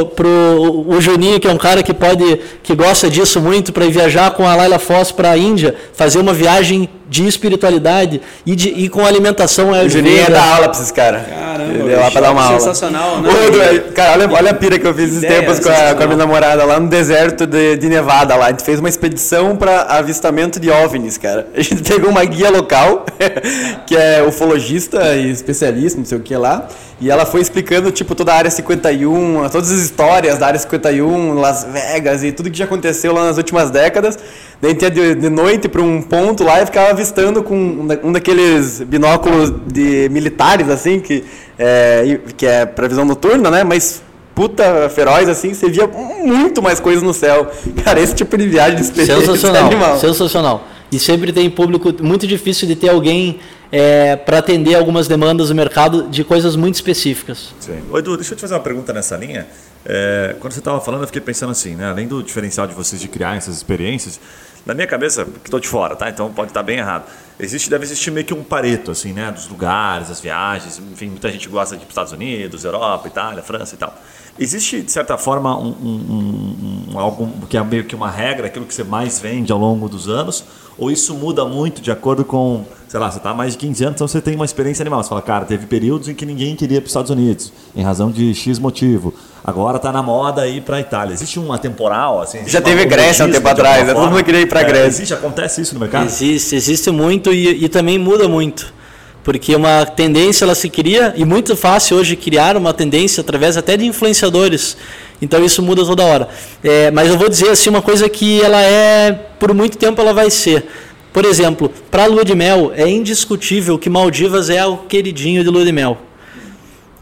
[0.00, 3.86] o, pro, o Juninho, que é um cara que pode, que gosta disso muito, para
[3.86, 8.68] viajar com a Laila Foss para a Índia, fazer uma viagem de espiritualidade e, de,
[8.68, 9.70] e com alimentação.
[9.70, 11.22] O Juninho é da aula pra esses caras.
[11.26, 13.32] Caramba, ele é lá pra dar uma sensacional, aula.
[13.32, 13.82] Sensacional, né?
[13.92, 16.18] cara, olha, olha a pira que eu fiz esses tempos com a, com a, minha
[16.18, 18.36] namorada lá no deserto de, de Nevada.
[18.36, 18.46] Lá.
[18.46, 21.48] A gente fez uma expedição para avistamento de OVNIs, cara.
[21.52, 23.04] A gente pegou uma guia local,
[23.86, 26.68] que é ufologista e especialista, não sei o que lá.
[27.00, 31.34] E ela foi explicando, tipo, toda a área 51, todas as histórias da área 51,
[31.34, 34.18] Las Vegas e tudo que já aconteceu lá nas últimas décadas.
[34.60, 37.56] Daí a gente ia de, de noite para um ponto lá e ficava avistando com
[38.02, 41.24] um daqueles binóculos de militares, assim, que
[41.58, 43.64] é, que é para visão noturna, né?
[43.64, 44.02] Mas
[44.34, 47.50] puta feroz, assim, você via muito mais coisas no céu.
[47.84, 49.98] Cara, esse tipo de viagem de experiência sensacional, é animal.
[49.98, 50.64] Sensacional.
[50.92, 53.38] E sempre tem público muito difícil de ter alguém
[53.70, 57.54] é, para atender algumas demandas do mercado de coisas muito específicas.
[57.60, 57.80] Sim.
[57.90, 59.46] Ô, Edu, deixa eu te fazer uma pergunta nessa linha.
[59.84, 61.90] É, quando você estava falando, eu fiquei pensando assim, né?
[61.90, 64.20] além do diferencial de vocês de criar essas experiências,
[64.66, 66.10] na minha cabeça, que estou de fora, tá?
[66.10, 67.04] Então pode estar bem errado.
[67.38, 69.30] Existe, deve existir meio que um pareto, assim, né?
[69.30, 70.78] Dos lugares, das viagens.
[70.92, 73.96] Enfim, muita gente gosta de Estados Unidos, Europa, Itália, França e tal.
[74.38, 78.66] Existe, de certa forma, um, um, um, algo que é meio que uma regra, aquilo
[78.66, 80.44] que você mais vende ao longo dos anos?
[80.78, 83.84] Ou isso muda muito de acordo com, sei lá, você está há mais de 15
[83.84, 85.02] anos, então você tem uma experiência animal.
[85.02, 88.10] Você fala, cara, teve períodos em que ninguém queria para os Estados Unidos, em razão
[88.10, 89.12] de X motivo.
[89.44, 91.12] Agora está na moda ir para a Itália.
[91.12, 92.20] Existe uma temporal?
[92.20, 93.94] Assim, Já teve Grécia um tempo atrás, né?
[93.94, 94.88] todo mundo queria ir para a é, Grécia.
[94.88, 96.06] Existe, acontece isso no mercado?
[96.06, 98.80] Existe, existe muito e, e também muda muito
[99.22, 103.76] porque uma tendência ela se cria e muito fácil hoje criar uma tendência através até
[103.76, 104.76] de influenciadores
[105.20, 106.28] então isso muda toda hora.
[106.62, 110.12] É, mas eu vou dizer assim uma coisa que ela é por muito tempo ela
[110.12, 110.66] vai ser.
[111.12, 115.64] Por exemplo, para lua de mel, é indiscutível que Maldivas é o queridinho de lua
[115.64, 115.98] de mel.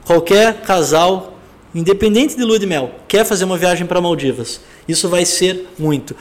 [0.04, 1.38] Qualquer casal,
[1.74, 4.62] independente de lua de mel, quer fazer uma viagem para Maldivas.
[4.88, 6.16] Isso vai ser muito.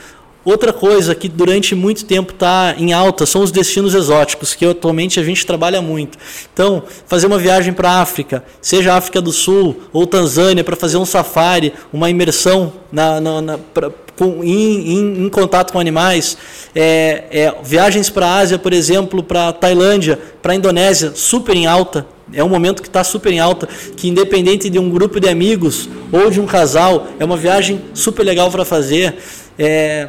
[0.48, 5.20] Outra coisa que durante muito tempo está em alta são os destinos exóticos, que atualmente
[5.20, 6.16] a gente trabalha muito.
[6.50, 10.96] Então, fazer uma viagem para a África, seja África do Sul ou Tanzânia, para fazer
[10.96, 16.38] um safari, uma imersão na, na, na pra, com, em, em, em, contato com animais,
[16.74, 22.06] é, é, viagens para a Ásia, por exemplo, para Tailândia, para Indonésia, super em alta.
[22.32, 25.90] É um momento que está super em alta, que independente de um grupo de amigos
[26.10, 29.14] ou de um casal, é uma viagem super legal para fazer.
[29.58, 30.08] É,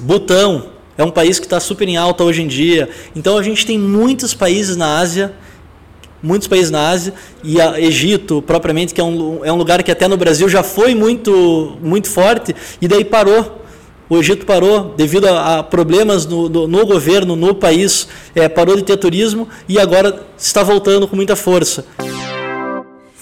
[0.00, 2.88] Butão é um país que está super em alta hoje em dia.
[3.14, 5.32] Então a gente tem muitos países na Ásia,
[6.22, 9.90] muitos países na Ásia, e a Egito, propriamente, que é um, é um lugar que
[9.90, 13.60] até no Brasil já foi muito, muito forte, e daí parou.
[14.08, 18.76] O Egito parou devido a, a problemas no, no, no, governo, no país, é, parou
[18.76, 21.86] de ter turismo e agora está voltando com muita força.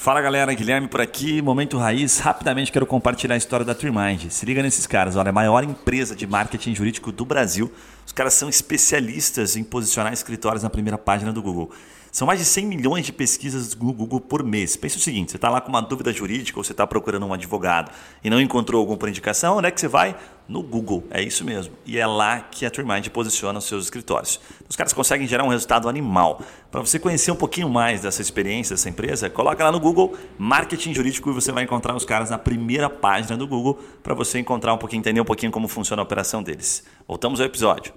[0.02, 2.18] Fala galera, Guilherme por aqui, Momento Raiz.
[2.18, 4.30] Rapidamente quero compartilhar a história da Trimind.
[4.30, 7.70] Se liga nesses caras, olha, a maior empresa de marketing jurídico do Brasil.
[8.12, 11.70] Os caras são especialistas em posicionar escritórios na primeira página do Google.
[12.10, 14.76] São mais de 100 milhões de pesquisas do Google por mês.
[14.76, 17.32] Pensa o seguinte: você está lá com uma dúvida jurídica ou você está procurando um
[17.32, 17.90] advogado
[18.22, 20.14] e não encontrou algum por indicação, onde é que você vai?
[20.46, 21.04] No Google.
[21.10, 21.72] É isso mesmo.
[21.86, 24.38] E é lá que a TreeMind posiciona os seus escritórios.
[24.68, 26.42] Os caras conseguem gerar um resultado animal.
[26.70, 30.92] Para você conhecer um pouquinho mais dessa experiência dessa empresa, coloca lá no Google Marketing
[30.92, 34.74] Jurídico e você vai encontrar os caras na primeira página do Google para você encontrar
[34.74, 36.84] um pouquinho, entender um pouquinho como funciona a operação deles.
[37.06, 37.92] Voltamos ao episódio.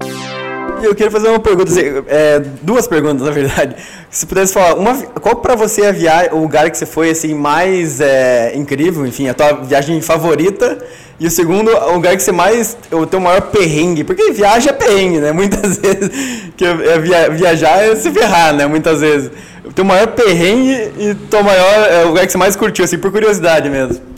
[0.82, 3.76] Eu queria fazer uma pergunta, assim, é, duas perguntas na verdade.
[4.10, 7.10] Se pudesse falar, uma, qual para você é a viagem, o lugar que você foi
[7.12, 10.78] assim mais é, incrível, enfim, a tua viagem favorita?
[11.20, 14.74] E o segundo, o lugar que você mais, o teu maior perrengue, porque viagem é
[14.74, 15.32] perrengue, né?
[15.32, 16.10] Muitas vezes
[16.58, 18.66] que é via, viajar é se ferrar, né?
[18.68, 19.32] Muitas vezes.
[19.64, 22.98] O teu maior perrengue e teu maior, é o lugar que você mais curtiu, assim,
[22.98, 24.15] por curiosidade mesmo.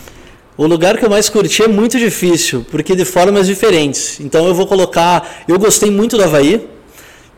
[0.57, 4.19] O lugar que eu mais curti é muito difícil, porque de formas diferentes.
[4.19, 5.43] Então eu vou colocar.
[5.47, 6.67] Eu gostei muito do Havaí,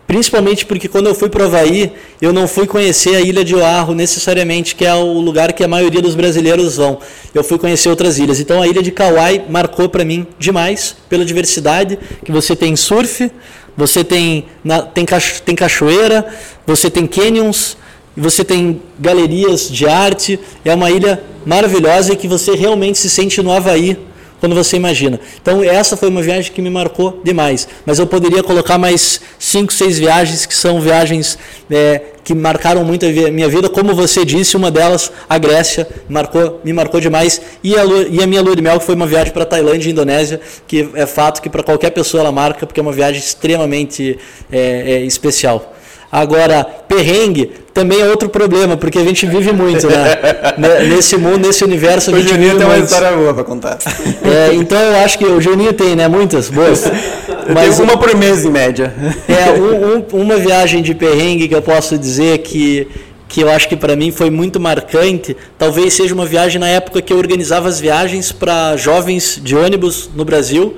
[0.08, 3.54] principalmente porque quando eu fui para o Havaí, eu não fui conhecer a ilha de
[3.54, 6.98] Oahu necessariamente, que é o lugar que a maioria dos brasileiros vão.
[7.34, 8.40] Eu fui conhecer outras ilhas.
[8.40, 13.30] Então a ilha de Kauai marcou para mim demais, pela diversidade, que você tem surf,
[13.76, 14.46] você tem,
[14.94, 15.06] tem,
[15.44, 16.26] tem cachoeira,
[16.66, 17.76] você tem canyons,
[18.15, 20.39] você tem galerias de arte.
[20.63, 23.98] É uma ilha maravilhosa e que você realmente se sente no Havaí
[24.39, 25.19] quando você imagina.
[25.41, 27.67] Então essa foi uma viagem que me marcou demais.
[27.86, 31.38] Mas eu poderia colocar mais cinco, seis viagens que são viagens
[31.69, 33.69] é, que marcaram muito a minha vida.
[33.69, 37.41] Como você disse, uma delas, a Grécia, marcou, me marcou demais.
[37.63, 39.91] E a, e a minha lua de mel, que foi uma viagem para Tailândia e
[39.91, 44.17] Indonésia, que é fato que para qualquer pessoa ela marca, porque é uma viagem extremamente
[44.52, 45.76] é, é, especial.
[46.12, 50.17] Agora, perrengue também é outro problema, porque a gente vive muito, né?
[50.89, 52.12] nesse mundo, nesse universo.
[52.12, 53.78] O Juninho tem uma história boa para contar.
[54.24, 56.08] É, então eu acho que o Juninho tem, né?
[56.08, 56.91] Muitas boas.
[57.54, 58.93] Mas uma por mês, em média.
[59.30, 62.88] É, um, um, uma viagem de perrengue que eu posso dizer que,
[63.28, 67.02] que eu acho que para mim foi muito marcante, talvez seja uma viagem na época
[67.02, 70.78] que eu organizava as viagens para jovens de ônibus no Brasil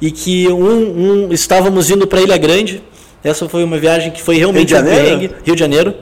[0.00, 2.82] e que um, um estávamos indo para Ilha Grande
[3.24, 5.34] essa foi uma viagem que foi realmente Rio de Janeiro.
[5.44, 5.94] Rio de Janeiro.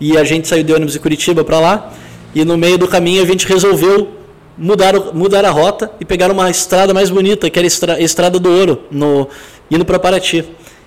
[0.00, 1.92] E a gente saiu de ônibus de Curitiba para lá.
[2.34, 4.08] E no meio do caminho a gente resolveu
[4.56, 8.50] mudar, mudar a rota e pegar uma estrada mais bonita, que era a Estrada do
[8.50, 9.28] Ouro, no,
[9.70, 10.44] indo para Paraty.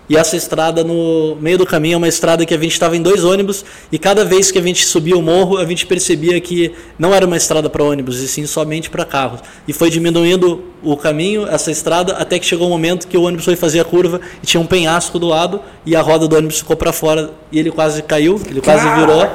[0.07, 3.01] E essa estrada no meio do caminho é uma estrada que a gente estava em
[3.01, 6.71] dois ônibus e cada vez que a gente subia o morro, a gente percebia que
[6.97, 9.39] não era uma estrada para ônibus, e sim somente para carros.
[9.67, 13.45] E foi diminuindo o caminho, essa estrada, até que chegou um momento que o ônibus
[13.45, 16.59] foi fazer a curva e tinha um penhasco do lado e a roda do ônibus
[16.59, 19.27] ficou para fora e ele quase caiu, ele quase virou.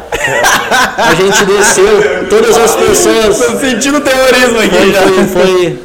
[0.97, 3.41] A gente desceu, todas as pessoas.
[3.41, 5.03] Estou sentindo terrorismo aqui foi, já.
[5.03, 5.79] Foi, foi,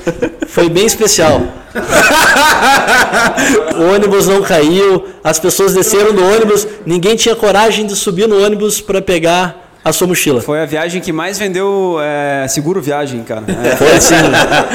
[0.47, 1.41] foi bem especial.
[3.75, 4.74] o ônibus não caiu,
[5.23, 9.93] as pessoas desceram do ônibus, ninguém tinha coragem de subir no ônibus para pegar a
[9.93, 10.41] sua mochila.
[10.41, 13.43] Foi a viagem que mais vendeu é, seguro viagem, cara.
[13.47, 13.75] É.
[13.75, 14.15] Foi sim.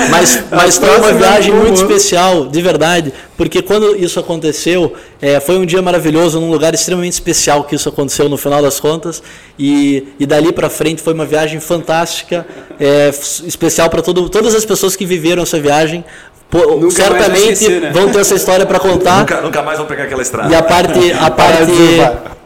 [0.09, 5.59] Mas, mas foi uma viagem muito especial, de verdade, porque quando isso aconteceu, é, foi
[5.59, 9.21] um dia maravilhoso, num lugar extremamente especial que isso aconteceu no final das contas,
[9.59, 12.47] e, e dali para frente foi uma viagem fantástica,
[12.79, 13.11] é,
[13.45, 16.05] especial para todas as pessoas que viveram essa viagem.
[16.51, 17.91] Pô, certamente esquecer, né?
[17.93, 19.21] vão ter essa história para contar.
[19.21, 20.53] Nunca, nunca, mais vão pegar aquela estrada.
[20.53, 21.73] E a parte, a parte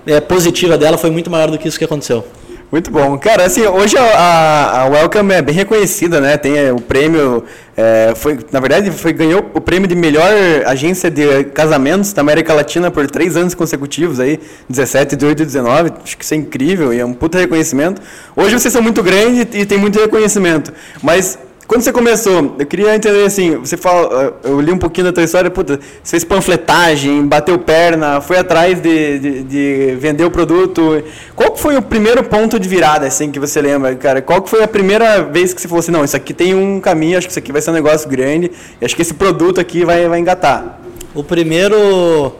[0.06, 2.24] é, positiva dela foi muito maior do que isso que aconteceu.
[2.70, 3.16] Muito bom.
[3.18, 6.36] Cara, assim, hoje a, a Welcome é bem reconhecida, né?
[6.36, 7.44] Tem é, o prêmio,
[7.76, 10.32] é, foi, na verdade, foi, ganhou o prêmio de melhor
[10.66, 15.92] agência de casamentos da América Latina por três anos consecutivos aí, 17, 18 e 19.
[16.02, 18.02] Acho que isso é incrível e é um puta reconhecimento.
[18.34, 22.94] Hoje vocês são muito grandes e tem muito reconhecimento, mas quando você começou, eu queria
[22.94, 27.26] entender assim, você fala, eu li um pouquinho da tua história, puta, você fez panfletagem,
[27.26, 31.02] bateu perna, foi atrás de, de, de, vender o produto.
[31.34, 34.20] Qual foi o primeiro ponto de virada, assim, que você lembra, cara?
[34.20, 37.16] Qual foi a primeira vez que você falou assim, não, isso aqui tem um caminho,
[37.16, 38.50] acho que isso aqui vai ser um negócio grande,
[38.82, 40.80] acho que esse produto aqui vai, vai engatar?
[41.14, 42.32] O primeiro...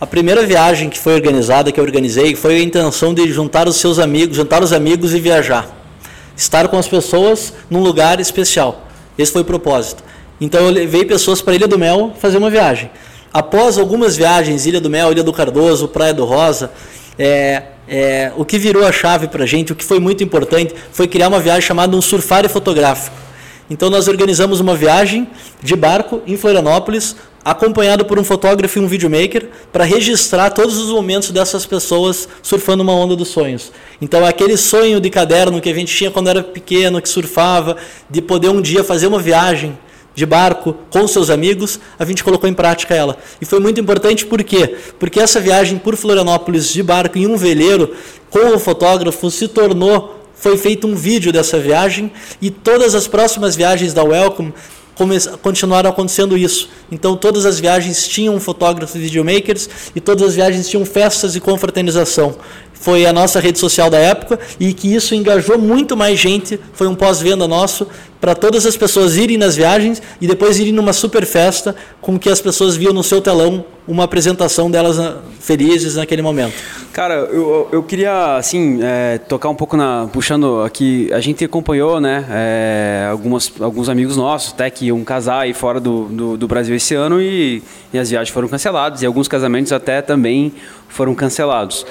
[0.00, 3.76] A primeira viagem que foi organizada, que eu organizei, foi a intenção de juntar os
[3.76, 5.81] seus amigos, juntar os amigos e viajar
[6.36, 8.86] estar com as pessoas num lugar especial.
[9.18, 10.02] Esse foi o propósito.
[10.40, 12.90] Então eu levei pessoas para Ilha do Mel fazer uma viagem.
[13.32, 16.70] Após algumas viagens, Ilha do Mel, Ilha do Cardoso, Praia do Rosa,
[17.18, 20.74] é, é, o que virou a chave para a gente, o que foi muito importante,
[20.92, 23.16] foi criar uma viagem chamada um surfário fotográfico.
[23.70, 25.28] Então nós organizamos uma viagem
[25.62, 30.90] de barco em Florianópolis, acompanhado por um fotógrafo e um videomaker, para registrar todos os
[30.90, 33.72] momentos dessas pessoas surfando uma onda dos sonhos.
[34.00, 37.76] Então, aquele sonho de caderno que a gente tinha quando era pequeno, que surfava,
[38.08, 39.76] de poder um dia fazer uma viagem
[40.14, 43.16] de barco com seus amigos, a gente colocou em prática ela.
[43.40, 44.76] E foi muito importante por quê?
[44.98, 47.94] Porque essa viagem por Florianópolis de barco em um veleiro,
[48.28, 53.54] com o fotógrafo, se tornou foi feito um vídeo dessa viagem e todas as próximas
[53.54, 54.52] viagens da Welcome
[55.40, 56.68] continuaram acontecendo isso.
[56.92, 61.40] Então todas as viagens tinham fotógrafos e videomakers e todas as viagens tinham festas e
[61.40, 62.36] confraternização.
[62.74, 66.86] Foi a nossa rede social da época e que isso engajou muito mais gente, foi
[66.86, 67.86] um pós-venda nosso
[68.20, 72.28] para todas as pessoas irem nas viagens e depois irem numa super festa com que
[72.28, 76.54] as pessoas viam no seu telão uma apresentação delas ah, felizes naquele momento.
[76.92, 81.10] Cara, eu, eu queria assim é, tocar um pouco na puxando aqui.
[81.12, 85.80] A gente acompanhou, né, é, algumas, alguns amigos nossos, até que iam casar aí fora
[85.80, 89.72] do, do, do Brasil esse ano e, e as viagens foram canceladas e alguns casamentos
[89.72, 90.52] até também
[90.88, 91.86] foram cancelados.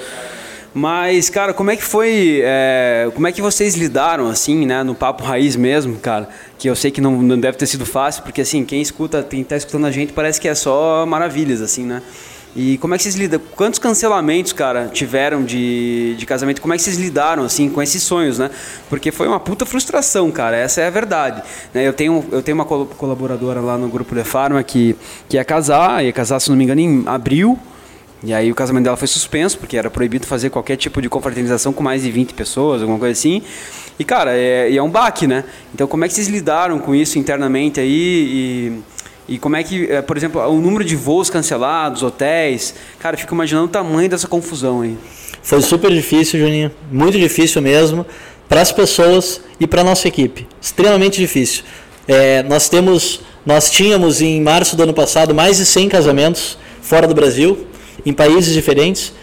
[0.73, 2.41] Mas, cara, como é que foi.
[2.43, 6.29] É, como é que vocês lidaram, assim, né, no papo raiz mesmo, cara?
[6.57, 9.43] Que eu sei que não, não deve ter sido fácil, porque, assim, quem escuta, quem
[9.43, 12.01] tá escutando a gente parece que é só maravilhas, assim, né?
[12.55, 13.39] E como é que vocês lidam?
[13.55, 16.61] Quantos cancelamentos, cara, tiveram de, de casamento?
[16.61, 18.49] Como é que vocês lidaram, assim, com esses sonhos, né?
[18.89, 21.41] Porque foi uma puta frustração, cara, essa é a verdade.
[21.73, 21.87] Né?
[21.87, 24.95] Eu, tenho, eu tenho uma colaboradora lá no grupo de Farma que,
[25.29, 27.57] que ia casar, ia casar, se não me engano, em abril
[28.23, 31.73] e aí o casamento dela foi suspenso, porque era proibido fazer qualquer tipo de confraternização
[31.73, 33.41] com mais de 20 pessoas, alguma coisa assim.
[33.97, 35.43] E, cara, é, é um baque, né?
[35.73, 37.89] Então, como é que vocês lidaram com isso internamente aí?
[37.89, 38.81] E,
[39.31, 42.75] e como é que, é, por exemplo, o número de voos cancelados, hotéis...
[42.99, 44.97] Cara, fico imaginando o tamanho dessa confusão aí.
[45.41, 46.69] Foi super difícil, Juninho.
[46.91, 48.05] Muito difícil mesmo.
[48.49, 50.45] Para as pessoas e para a nossa equipe.
[50.61, 51.63] Extremamente difícil.
[52.05, 53.21] É, nós temos...
[53.45, 57.65] Nós tínhamos, em março do ano passado, mais de 100 casamentos fora do Brasil
[58.05, 59.13] em países diferentes.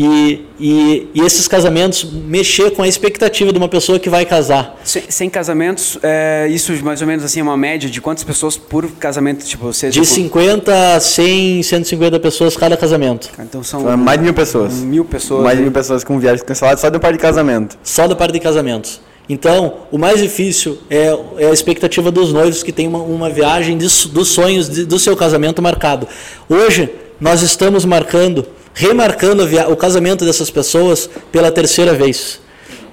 [0.00, 4.78] E, e, e, esses casamentos mexer com a expectativa de uma pessoa que vai casar.
[4.84, 8.56] Sem, sem casamentos, é, isso mais ou menos assim é uma média de quantas pessoas
[8.56, 9.44] por casamento?
[9.44, 13.28] Tipo, vocês, de 50 a 100, 150 pessoas cada casamento.
[13.40, 14.74] Então são mais de mil pessoas.
[14.74, 15.42] Mil pessoas.
[15.42, 17.76] Mais de mil pessoas com viagem cancelada só da parte de casamento.
[17.82, 19.00] Só da parte de casamentos.
[19.28, 23.76] Então, o mais difícil é, é, a expectativa dos noivos que tem uma, uma viagem
[23.76, 26.06] de, dos sonhos de, do seu casamento marcado.
[26.48, 26.88] Hoje,
[27.20, 32.40] nós estamos marcando, remarcando o casamento dessas pessoas pela terceira vez.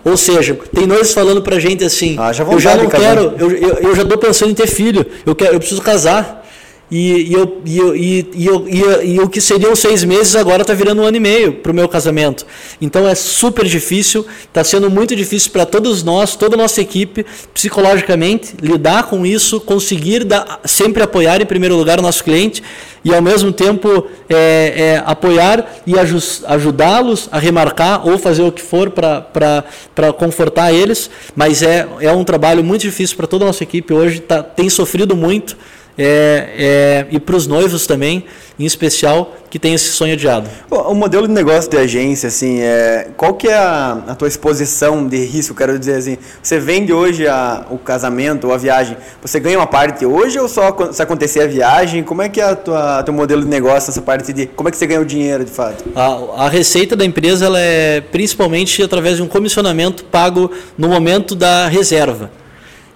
[0.04, 3.52] Ou seja, tem noivos falando pra gente assim, ah, já eu já não quero, eu,
[3.52, 6.45] eu, eu já estou pensando em ter filho, eu, quero, eu preciso casar.
[6.90, 10.62] E, e, eu, e, eu, e, eu, e, e o que seriam seis meses agora
[10.62, 12.46] está virando um ano e meio para o meu casamento.
[12.80, 17.26] Então é super difícil, está sendo muito difícil para todos nós, toda a nossa equipe,
[17.54, 22.62] psicologicamente, lidar com isso, conseguir dar, sempre apoiar em primeiro lugar o nosso cliente
[23.04, 24.36] e ao mesmo tempo é,
[24.76, 31.10] é, apoiar e ajudá-los a remarcar ou fazer o que for para confortar eles.
[31.36, 34.70] Mas é, é um trabalho muito difícil para toda a nossa equipe hoje, tá, tem
[34.70, 35.58] sofrido muito
[35.98, 38.26] é, é, e para os noivos também,
[38.58, 40.50] em especial, que tem esse sonho adiado.
[40.70, 45.08] O modelo de negócio de agência, assim, é, qual que é a, a tua exposição
[45.08, 45.56] de risco?
[45.56, 49.68] Quero dizer assim, você vende hoje a, o casamento ou a viagem, você ganha uma
[49.68, 52.04] parte hoje ou só se acontecer a viagem?
[52.04, 54.72] Como é que é a tua, teu modelo de negócio, essa parte de como é
[54.72, 55.84] que você ganha o dinheiro de fato?
[55.96, 61.36] A, a receita da empresa ela é principalmente através de um comissionamento pago no momento
[61.36, 62.30] da reserva.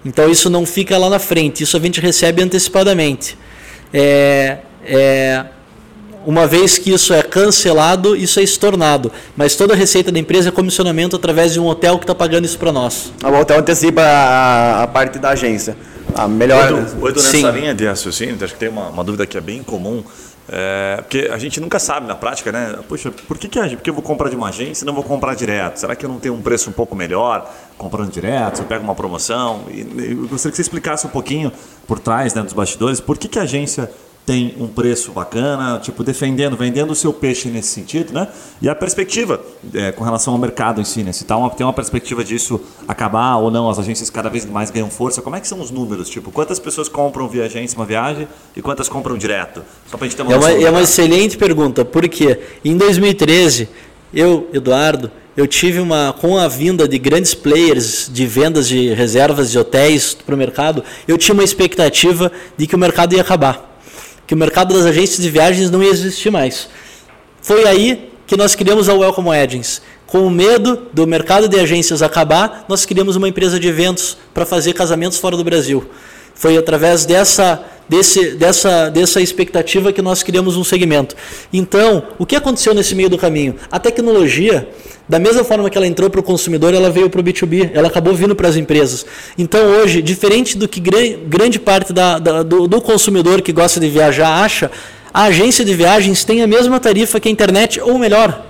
[0.04, 3.36] Então isso não fica lá na frente, isso a gente recebe antecipadamente.
[3.92, 5.44] É, é,
[6.26, 9.10] uma vez que isso é cancelado, isso é estornado.
[9.36, 12.44] Mas toda a receita da empresa é comissionamento através de um hotel que está pagando
[12.44, 13.12] isso para nós.
[13.22, 15.76] O hotel antecipa a, a parte da agência.
[16.14, 16.72] A melhor.
[16.72, 17.42] Oito, oito Sim.
[17.42, 20.02] nessa linha de raciocínio, acho que tem uma, uma dúvida que é bem comum.
[20.52, 22.76] É, porque a gente nunca sabe na prática, né?
[22.88, 25.36] Poxa, por que, que porque eu vou comprar de uma agência e não vou comprar
[25.36, 25.76] direto?
[25.76, 27.48] Será que eu não tenho um preço um pouco melhor
[27.78, 28.56] comprando direto?
[28.56, 29.66] Se eu pego uma promoção?
[29.70, 29.80] E,
[30.10, 31.52] eu gostaria que você explicasse um pouquinho
[31.86, 33.88] por trás, né, dos bastidores, por que, que a agência
[34.30, 38.28] tem um preço bacana, tipo, defendendo, vendendo o seu peixe nesse sentido, né?
[38.62, 41.10] E a perspectiva é, com relação ao mercado em si, né?
[41.10, 44.70] Se tá uma, tem uma perspectiva disso acabar ou não, as agências cada vez mais
[44.70, 46.08] ganham força, como é que são os números?
[46.08, 49.64] Tipo, quantas pessoas compram via agência uma viagem e quantas compram direto?
[49.90, 53.68] Só pra gente ter uma É uma, é uma excelente pergunta, porque em 2013,
[54.14, 59.50] eu, Eduardo, eu tive uma, com a vinda de grandes players de vendas de reservas
[59.50, 63.69] de hotéis para o mercado, eu tinha uma expectativa de que o mercado ia acabar,
[64.30, 66.68] que o mercado das agências de viagens não ia existir mais.
[67.42, 69.82] Foi aí que nós criamos a Welcome Weddings.
[70.06, 74.46] Com o medo do mercado de agências acabar, nós criamos uma empresa de eventos para
[74.46, 75.84] fazer casamentos fora do Brasil.
[76.32, 77.60] Foi através dessa,
[77.90, 81.16] desse, dessa, dessa expectativa que nós criamos um segmento.
[81.52, 83.56] Então, o que aconteceu nesse meio do caminho?
[83.70, 84.68] A tecnologia,
[85.08, 87.88] da mesma forma que ela entrou para o consumidor, ela veio para o B2B, ela
[87.88, 89.04] acabou vindo para as empresas.
[89.36, 93.80] Então, hoje, diferente do que gran- grande parte da, da- do, do consumidor que gosta
[93.80, 94.70] de viajar acha,
[95.12, 98.46] a agência de viagens tem a mesma tarifa que a internet, ou melhor.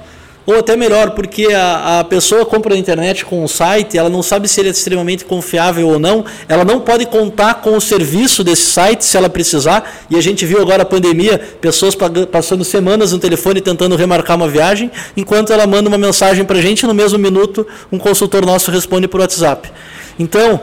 [0.51, 4.21] Ou até melhor, porque a, a pessoa compra na internet com um site, ela não
[4.21, 8.43] sabe se ele é extremamente confiável ou não, ela não pode contar com o serviço
[8.43, 11.97] desse site se ela precisar, e a gente viu agora a pandemia, pessoas
[12.33, 16.61] passando semanas no telefone tentando remarcar uma viagem, enquanto ela manda uma mensagem para a
[16.61, 19.71] gente, no mesmo minuto um consultor nosso responde por WhatsApp.
[20.19, 20.61] Então,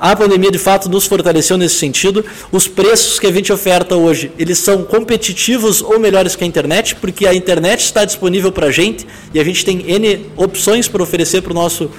[0.00, 2.24] a pandemia de fato nos fortaleceu nesse sentido.
[2.50, 6.96] Os preços que a gente oferta hoje, eles são competitivos ou melhores que a internet,
[6.96, 11.02] porque a internet está disponível para a gente e a gente tem N opções para
[11.02, 11.90] oferecer para o nosso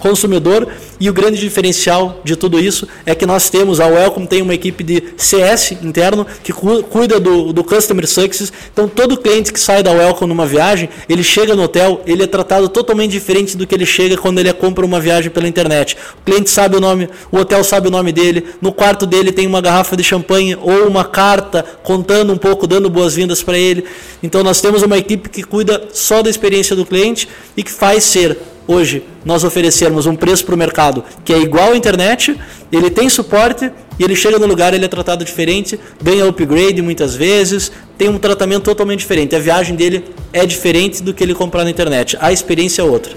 [0.00, 0.66] consumidor.
[0.98, 4.54] E o grande diferencial de tudo isso é que nós temos, a Welcome tem uma
[4.54, 8.52] equipe de CS interno que cu- cuida do, do Customer Success.
[8.72, 12.26] Então todo cliente que sai da Welcome numa viagem, ele chega no hotel, ele é
[12.26, 15.96] tratado totalmente diferente do que ele chega quando ele compra uma viagem pela internet.
[16.20, 19.46] O cliente sabe o nome, o hotel sabe o nome dele, no quarto dele tem
[19.46, 23.84] uma garrafa de champanhe ou uma carta contando um pouco, dando boas-vindas para ele.
[24.22, 28.04] Então nós temos uma equipe que cuida só da experiência do cliente e que faz
[28.04, 28.36] ser
[28.70, 32.36] hoje nós oferecermos um preço para o mercado que é igual à internet,
[32.70, 37.14] ele tem suporte e ele chega no lugar, ele é tratado diferente, ganha upgrade muitas
[37.14, 39.36] vezes, tem um tratamento totalmente diferente.
[39.36, 42.16] A viagem dele é diferente do que ele comprar na internet.
[42.20, 43.12] A experiência é outra.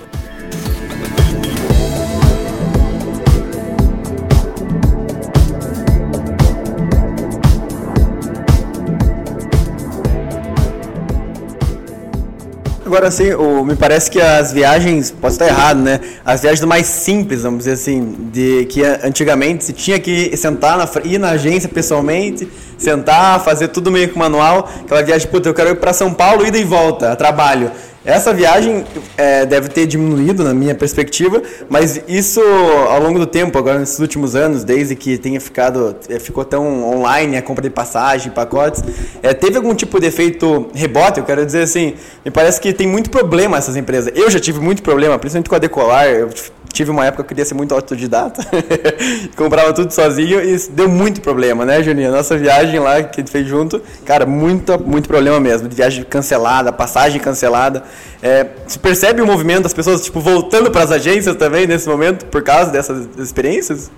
[12.93, 15.99] Agora, assim, o, me parece que as viagens, posso estar errado, né?
[16.23, 20.87] As viagens mais simples, vamos dizer assim, de que antigamente se tinha que sentar, na,
[21.03, 24.69] ir na agência pessoalmente, sentar, fazer tudo meio que manual.
[24.83, 27.71] Aquela viagem, puta, eu quero ir para São Paulo, ida e volta, a trabalho.
[28.06, 28.84] Essa viagem
[29.18, 32.41] é, deve ter diminuído na minha perspectiva, mas isso
[32.89, 36.84] ao longo do tempo, agora nesses últimos anos, desde que tenha ficado, é, ficou tão
[36.84, 38.84] online a compra de passagem, pacotes,
[39.22, 41.20] é, teve algum tipo de efeito rebote?
[41.20, 41.93] Eu quero dizer assim,
[42.26, 44.12] me parece que tem muito problema essas empresas.
[44.14, 46.08] Eu já tive muito problema, principalmente com a Decolar.
[46.08, 46.30] Eu
[46.74, 48.45] tive uma época que eu queria ser muito autodidata,
[49.38, 52.11] comprava tudo sozinho e deu muito problema, né, Juninho?
[52.11, 55.69] Nossa viagem lá que a gente fez junto, cara, muito, muito problema mesmo.
[55.69, 57.84] De viagem cancelada, passagem cancelada.
[58.21, 62.26] É, se percebe o movimento das pessoas, tipo, voltando para as agências também nesse momento,
[62.26, 63.91] por causa dessas experiências?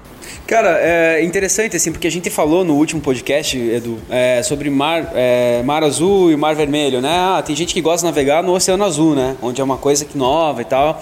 [0.47, 5.11] Cara, é interessante, assim, porque a gente falou no último podcast, Edu, é, sobre mar,
[5.15, 7.09] é, mar azul e mar vermelho, né?
[7.09, 9.35] Ah, tem gente que gosta de navegar no Oceano Azul, né?
[9.41, 11.01] Onde é uma coisa que nova e tal.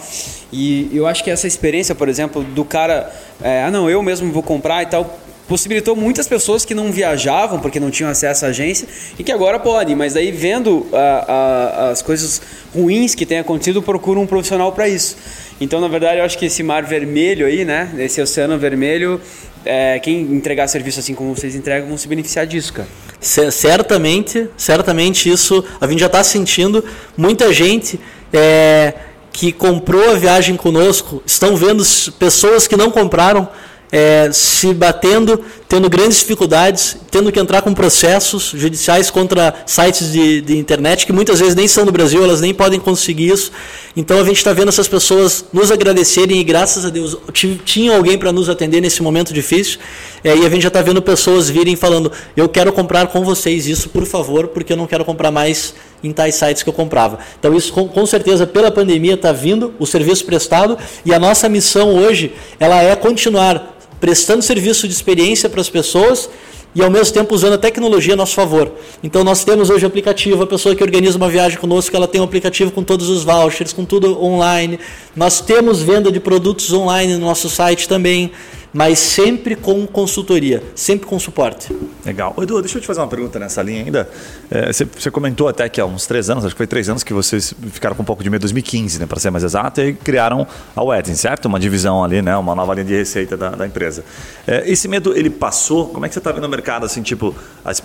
[0.52, 3.12] E eu acho que essa experiência, por exemplo, do cara,
[3.42, 7.60] é, ah, não, eu mesmo vou comprar e tal, possibilitou muitas pessoas que não viajavam
[7.60, 8.88] porque não tinham acesso à agência
[9.20, 12.42] e que agora podem, mas daí vendo a- a- as coisas
[12.74, 15.18] ruins que têm acontecido, procuram um profissional para isso.
[15.60, 19.20] Então, na verdade, eu acho que esse mar vermelho aí, né, esse oceano vermelho,
[19.66, 22.88] é, quem entregar serviço assim como vocês entregam vão se beneficiar disso, cara.
[23.20, 26.84] Ce- Certamente, certamente isso a gente já está sentindo.
[27.16, 28.00] Muita gente
[28.34, 28.94] é,
[29.32, 31.84] que comprou a viagem conosco estão vendo
[32.20, 33.48] pessoas que não compraram
[33.94, 35.40] é, se batendo,
[35.70, 41.14] tendo grandes dificuldades, tendo que entrar com processos judiciais contra sites de, de internet que
[41.14, 43.52] muitas vezes nem são do Brasil, elas nem podem conseguir isso.
[43.96, 47.16] Então a gente está vendo essas pessoas nos agradecerem e graças a Deus
[47.64, 49.78] tinha alguém para nos atender nesse momento difícil.
[50.24, 53.68] É, e a gente já está vendo pessoas virem falando: eu quero comprar com vocês
[53.68, 57.20] isso, por favor, porque eu não quero comprar mais em tais sites que eu comprava.
[57.40, 61.48] Então isso com, com certeza pela pandemia está vindo o serviço prestado e a nossa
[61.48, 63.74] missão hoje ela é continuar
[64.04, 66.30] prestando serviço de experiência para as pessoas
[66.76, 68.70] e ao mesmo tempo usando a tecnologia a nosso favor.
[69.02, 72.26] Então nós temos hoje aplicativo, a pessoa que organiza uma viagem conosco, ela tem um
[72.26, 74.78] aplicativo com todos os vouchers, com tudo online.
[75.16, 78.30] Nós temos venda de produtos online no nosso site também
[78.74, 81.74] mas sempre com consultoria, sempre com suporte.
[82.04, 82.34] Legal.
[82.42, 84.10] Edu, deixa eu te fazer uma pergunta nessa linha ainda.
[84.50, 87.04] É, você, você, comentou até que há uns três anos, acho que foi três anos,
[87.04, 89.94] que vocês ficaram com um pouco de medo, 2015, né, para ser mais exato, e
[89.94, 91.46] criaram a Wedding, certo?
[91.46, 94.04] Uma divisão ali, né, uma nova linha de receita da, da empresa.
[94.48, 95.90] É, esse medo, ele passou?
[95.90, 97.36] Como é que você está vendo o mercado, assim, tipo,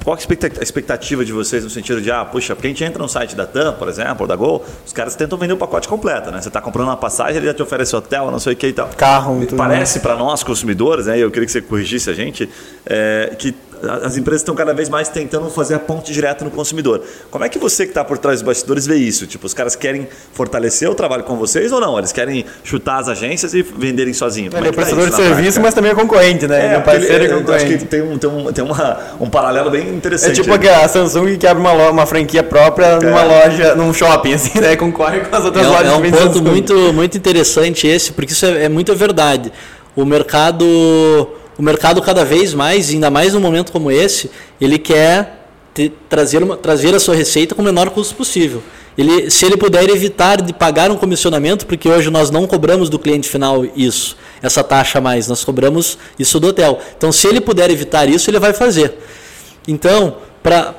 [0.03, 3.09] qual a expectativa de vocês no sentido de, ah, puxa, porque a gente entra no
[3.09, 6.31] site da TAM, por exemplo, ou da Gol, os caras tentam vender o pacote completo,
[6.31, 6.41] né?
[6.41, 8.73] Você está comprando uma passagem, ele já te oferece hotel, não sei o que e
[8.73, 8.89] tal.
[8.97, 9.47] Carro.
[9.57, 12.49] Parece para nós, consumidores, consumidores, né, eu queria que você corrigisse a gente,
[12.87, 13.55] é, que
[14.05, 17.01] as empresas estão cada vez mais tentando fazer a ponte direta no consumidor.
[17.31, 19.25] Como é que você que está por trás dos bastidores vê isso?
[19.25, 21.97] Tipo, os caras querem fortalecer o trabalho com vocês ou não?
[21.97, 24.51] Eles querem chutar as agências e venderem sozinho?
[24.53, 25.61] Ele é, é prestador tá de serviço, prática?
[25.61, 26.73] mas também é concorrente, né?
[26.73, 27.65] É, é parceiro ele, e concorrente.
[27.67, 30.41] Acho que tem, um, tem, um, tem uma, um paralelo bem interessante.
[30.41, 30.69] É tipo aí.
[30.69, 32.99] a Samsung que abre uma, loja, uma franquia própria é.
[32.99, 34.75] numa loja, num shopping, assim, né?
[34.75, 35.93] Concorre com as outras é, lojas.
[35.93, 39.53] É um ponto muito, muito interessante esse, porque isso é, é muito verdade
[40.01, 44.31] o mercado, o mercado cada vez mais, ainda mais num momento como esse,
[44.61, 48.63] ele quer ter, trazer, uma, trazer a sua receita com o menor custo possível.
[48.97, 52.97] Ele, se ele puder evitar de pagar um comissionamento, porque hoje nós não cobramos do
[52.97, 56.79] cliente final isso, essa taxa a mais, nós cobramos isso do hotel.
[56.97, 58.95] Então, se ele puder evitar isso, ele vai fazer.
[59.67, 60.19] Então,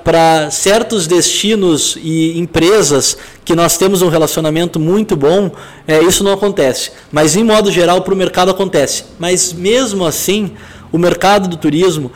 [0.04, 5.52] para certos destinos e empresas que nós temos um relacionamento muito bom,
[5.88, 6.92] é, isso não acontece.
[7.12, 9.06] Mas, em modo geral, para o mercado acontece.
[9.18, 10.52] Mas, mesmo assim,
[10.92, 12.12] o mercado do turismo,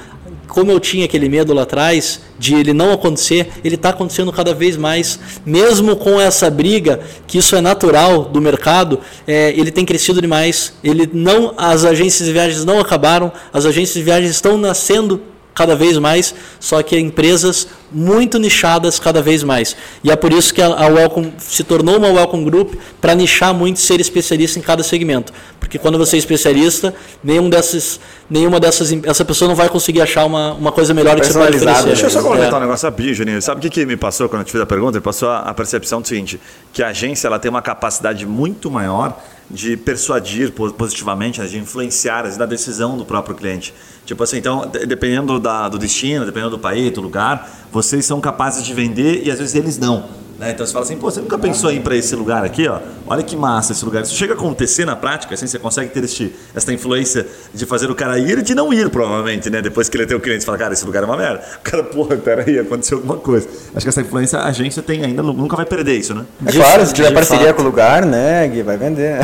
[0.48, 4.54] como eu tinha aquele medo lá atrás de ele não acontecer, ele está acontecendo cada
[4.54, 9.84] vez mais, mesmo com essa briga, que isso é natural do mercado, é, ele tem
[9.84, 10.74] crescido demais.
[10.84, 15.20] Ele não, as agências de viagens não acabaram, as agências de viagens estão nascendo
[15.54, 19.76] cada vez mais, só que empresas muito nichadas cada vez mais.
[20.04, 23.80] E é por isso que a, Welcome se tornou uma Welcome Group para nichar muito
[23.80, 25.32] ser especialista em cada segmento.
[25.60, 26.94] Porque quando você é especialista,
[27.24, 28.00] nenhum desses,
[28.30, 31.58] nenhuma dessas essa pessoa não vai conseguir achar uma, uma coisa melhor que você pode
[31.58, 31.86] oferecer.
[31.86, 32.56] Deixa eu só comentar é.
[32.58, 33.42] um negócio aqui, Juninho.
[33.42, 34.98] Sabe o que, que me passou quando eu te fiz a pergunta?
[34.98, 36.40] Me passou a, a percepção do seguinte,
[36.72, 42.24] que a agência ela tem uma capacidade muito maior de persuadir positivamente, né, de influenciar
[42.38, 43.74] na decisão do próprio cliente.
[44.06, 48.64] Tipo assim, então, dependendo da, do destino, dependendo do país, do lugar, vocês são capazes
[48.64, 50.23] de vender e às vezes eles não.
[50.38, 50.52] Né?
[50.52, 52.80] Então você fala assim, pô, você nunca pensou em ir para esse lugar aqui, ó?
[53.06, 54.04] Olha que massa esse lugar.
[54.04, 57.90] Isso chega a acontecer na prática, assim, você consegue ter este, essa influência de fazer
[57.92, 59.62] o cara ir e de não ir, provavelmente, né?
[59.62, 61.44] Depois que ele tem o cliente e fala, cara, esse lugar é uma merda.
[61.60, 63.48] O cara, porra, peraí, aconteceu alguma coisa.
[63.76, 66.26] Acho que essa influência a agência tem ainda, nunca vai perder isso, né?
[66.46, 67.58] É claro, se tiver parceria fato.
[67.58, 69.20] com o lugar, né, Gui, vai vender.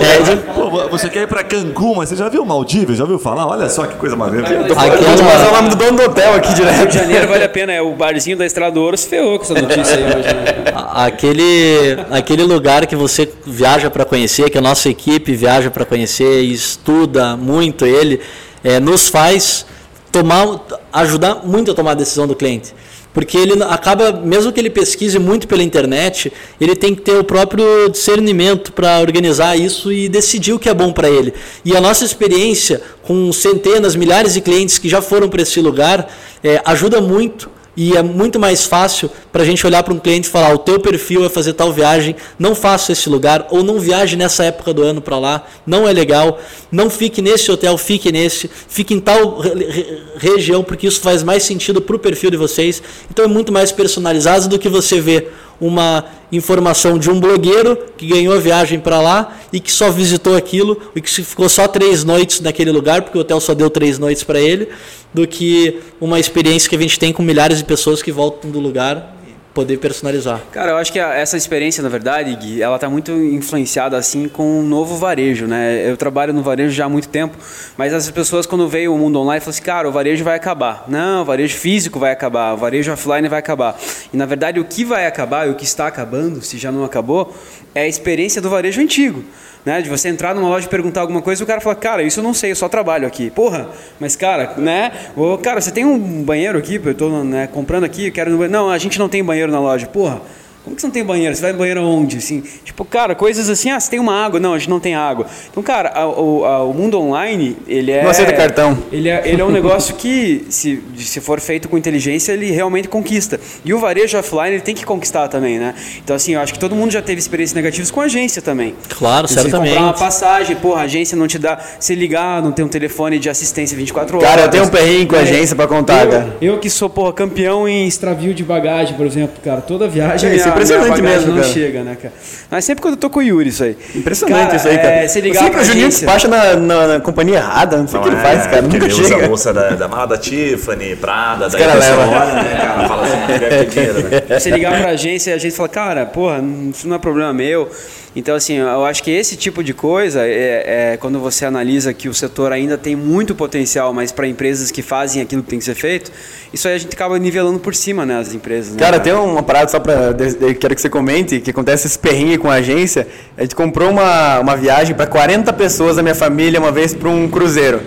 [0.00, 0.36] É.
[0.54, 2.96] Pô, você quer ir para Cancún, mas você já viu Maldivas?
[2.96, 3.46] Já viu falar?
[3.46, 4.46] Olha só que coisa maneira.
[4.46, 6.76] Aqui é o nome do dono do hotel aqui direto.
[6.76, 9.38] Rio de Janeiro vale a pena, é o barzinho da Estrada do Ouro se ferrou
[9.38, 10.34] com essa notícia aí hoje.
[10.34, 10.44] Né?
[10.74, 16.42] Aquele, aquele lugar que você viaja para conhecer, que a nossa equipe viaja para conhecer
[16.42, 18.20] e estuda muito ele,
[18.64, 19.66] é, nos faz
[20.10, 20.60] tomar,
[20.92, 22.74] ajudar muito a tomar a decisão do cliente.
[23.12, 27.24] Porque ele acaba, mesmo que ele pesquise muito pela internet, ele tem que ter o
[27.24, 31.34] próprio discernimento para organizar isso e decidir o que é bom para ele.
[31.64, 36.08] E a nossa experiência com centenas, milhares de clientes que já foram para esse lugar
[36.42, 40.28] é, ajuda muito e é muito mais fácil para a gente olhar para um cliente
[40.28, 43.78] e falar: o teu perfil é fazer tal viagem, não faça esse lugar, ou não
[43.78, 46.38] viaje nessa época do ano para lá, não é legal,
[46.70, 51.42] não fique nesse hotel, fique nesse, fique em tal re região, porque isso faz mais
[51.42, 52.82] sentido para o perfil de vocês.
[53.10, 55.28] Então é muito mais personalizado do que você vê
[55.60, 60.36] uma informação de um blogueiro que ganhou a viagem para lá e que só visitou
[60.36, 63.98] aquilo e que ficou só três noites naquele lugar, porque o hotel só deu três
[63.98, 64.68] noites para ele,
[65.12, 68.60] do que uma experiência que a gente tem com milhares de pessoas que voltam do
[68.60, 69.19] lugar
[69.60, 70.40] poder personalizar.
[70.52, 74.60] Cara, eu acho que essa experiência, na verdade, Gui, ela está muito influenciada assim com
[74.60, 75.86] o novo varejo, né?
[75.86, 77.36] Eu trabalho no varejo já há muito tempo,
[77.76, 80.84] mas as pessoas quando veio o mundo online falam assim, cara, o varejo vai acabar.
[80.88, 83.78] Não, o varejo físico vai acabar, o varejo offline vai acabar.
[84.10, 86.82] E na verdade o que vai acabar e o que está acabando, se já não
[86.82, 87.36] acabou,
[87.74, 89.22] é a experiência do varejo antigo.
[89.62, 92.02] Né, de você entrar numa loja e perguntar alguma coisa e o cara fala, cara,
[92.02, 93.28] isso eu não sei, eu só trabalho aqui.
[93.28, 93.68] Porra,
[94.00, 94.90] mas cara, né?
[95.14, 96.80] Ô, cara, você tem um banheiro aqui?
[96.82, 98.48] Eu tô né, comprando aqui, quero.
[98.48, 99.86] Não, a gente não tem banheiro na loja.
[99.86, 100.22] Porra.
[100.62, 101.34] Como que você não tem banheiro?
[101.34, 102.18] Você vai no banheiro onde?
[102.18, 104.38] Assim, tipo, cara, coisas assim, ah, você tem uma água.
[104.38, 105.26] Não, a gente não tem água.
[105.50, 108.02] Então, cara, a, a, o mundo online, ele é...
[108.02, 108.76] Não aceita cartão.
[108.92, 112.88] Ele é, ele é um negócio que, se, se for feito com inteligência, ele realmente
[112.88, 113.40] conquista.
[113.64, 115.74] E o varejo offline, ele tem que conquistar também, né?
[116.04, 118.74] Então, assim, eu acho que todo mundo já teve experiências negativas com a agência também.
[118.90, 119.70] Claro, você certamente.
[119.70, 121.58] comprar uma passagem, porra, a agência não te dá...
[121.78, 124.28] Se ligar, não tem um telefone de assistência 24 horas.
[124.28, 126.36] Cara, eu tenho um perrengue com a agência pra contar, eu, cara.
[126.40, 129.62] Eu que sou, porra, campeão em extravio de bagagem, por exemplo, cara.
[129.62, 131.48] Toda viagem É, impressionante mesmo, não cara.
[131.52, 132.14] chega, né, cara?
[132.50, 133.76] Mas sempre quando eu tô com o Yuri, isso aí.
[133.94, 134.94] Impressionante isso aí, cara.
[134.96, 136.06] É, se ligar pra o Juninho agência...
[136.06, 138.62] despacha na, na, na companhia errada, não sei o que ele é, faz, cara.
[138.62, 139.26] porque Nunca ele usa chega.
[139.26, 142.24] a moça da, da mala da Tiffany, Prada, daí cara a pessoa leva.
[142.24, 144.38] olha, né, cara, fala assim, ter dinheiro, né?
[144.38, 146.42] Você ligar pra agência e a gente fala, cara, porra,
[146.72, 147.70] isso não é problema meu.
[148.14, 152.08] Então, assim, eu acho que esse tipo de coisa é, é quando você analisa que
[152.08, 155.64] o setor ainda tem muito potencial, mas para empresas que fazem aquilo que tem que
[155.64, 156.10] ser feito,
[156.52, 158.72] isso aí a gente acaba nivelando por cima, né, as empresas.
[158.74, 162.36] né, Cara, tem uma parada só de- Quero que você comente, que acontece esse perrengue
[162.38, 163.06] com a agência.
[163.38, 167.08] A gente comprou uma, uma viagem pra 40 pessoas da minha família uma vez pra
[167.08, 167.80] um cruzeiro.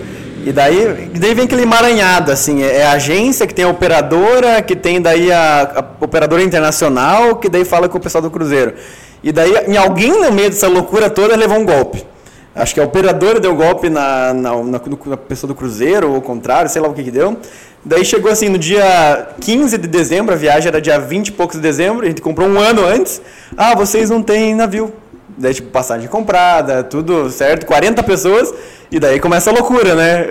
[0.45, 4.61] E daí, daí vem aquele emaranhado, assim, é é a agência que tem a operadora,
[4.61, 8.73] que tem daí a, a operadora internacional, que daí fala com o pessoal do cruzeiro.
[9.23, 12.05] E daí, em alguém no meio dessa loucura toda levou um golpe.
[12.53, 16.21] Acho que a operadora deu golpe na, na, na, na pessoa do cruzeiro, ou o
[16.21, 17.35] contrário, sei lá o que que deu.
[17.83, 21.55] Daí chegou assim, no dia 15 de dezembro, a viagem era dia 20 e poucos
[21.55, 23.21] de dezembro, a gente comprou um ano antes.
[23.57, 24.93] Ah, vocês não têm navio.
[25.37, 28.53] Daí, tipo, passagem comprada, tudo certo, 40 pessoas,
[28.91, 30.27] e daí começa a loucura, né?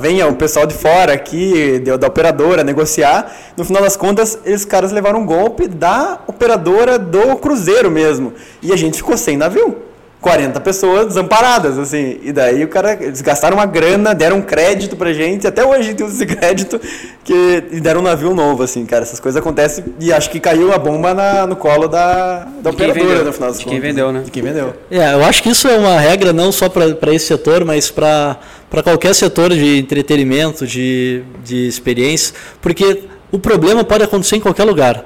[0.00, 3.32] Vem o pessoal de fora aqui, da operadora, negociar.
[3.56, 8.32] No final das contas, esses caras levaram um golpe da operadora do cruzeiro mesmo.
[8.60, 9.76] E a gente ficou sem navio.
[10.22, 12.18] 40 pessoas desamparadas, assim.
[12.22, 15.80] E daí o cara, eles gastaram uma grana, deram um crédito pra gente, até hoje
[15.80, 16.80] a gente usa esse crédito,
[17.24, 19.02] que, e deram um navio novo, assim, cara.
[19.02, 23.04] Essas coisas acontecem e acho que caiu a bomba na- no colo da, da operadora,
[23.08, 23.24] vendeu.
[23.24, 23.80] no final das De contas.
[23.80, 24.20] quem vendeu, né?
[24.24, 24.72] De quem vendeu.
[24.90, 28.38] É, eu acho que isso é uma regra não só para esse setor, mas para
[28.84, 33.02] qualquer setor de entretenimento, de, de experiência, porque
[33.32, 35.04] o problema pode acontecer em qualquer lugar.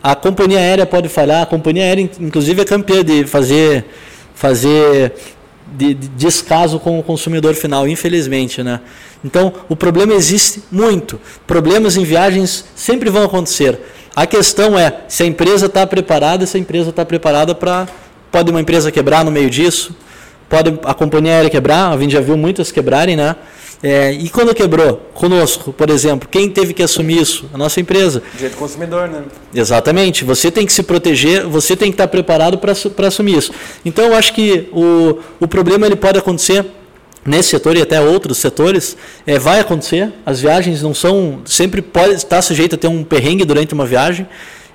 [0.00, 3.84] A companhia aérea pode falhar, a companhia aérea, inclusive, é campeã de fazer,
[4.34, 5.14] fazer
[5.76, 8.62] de, de descaso com o consumidor final, infelizmente.
[8.62, 8.80] Né?
[9.24, 11.20] Então, o problema existe muito.
[11.46, 13.78] Problemas em viagens sempre vão acontecer.
[14.14, 17.88] A questão é se a empresa está preparada, se a empresa está preparada para.
[18.30, 19.94] Pode uma empresa quebrar no meio disso,
[20.52, 23.34] pode a companhia aérea quebrar, a gente já viu muitas quebrarem, né?
[23.82, 25.00] É, e quando quebrou?
[25.14, 27.46] Conosco, por exemplo, quem teve que assumir isso?
[27.54, 28.22] A nossa empresa.
[28.34, 29.22] Do jeito consumidor, né?
[29.54, 30.24] Exatamente.
[30.24, 33.50] Você tem que se proteger, você tem que estar preparado para assumir isso.
[33.82, 36.66] Então, eu acho que o, o problema ele pode acontecer
[37.24, 38.94] nesse setor e até outros setores.
[39.26, 40.12] É, vai acontecer.
[40.24, 41.40] As viagens não são.
[41.46, 44.28] Sempre pode estar sujeito a ter um perrengue durante uma viagem.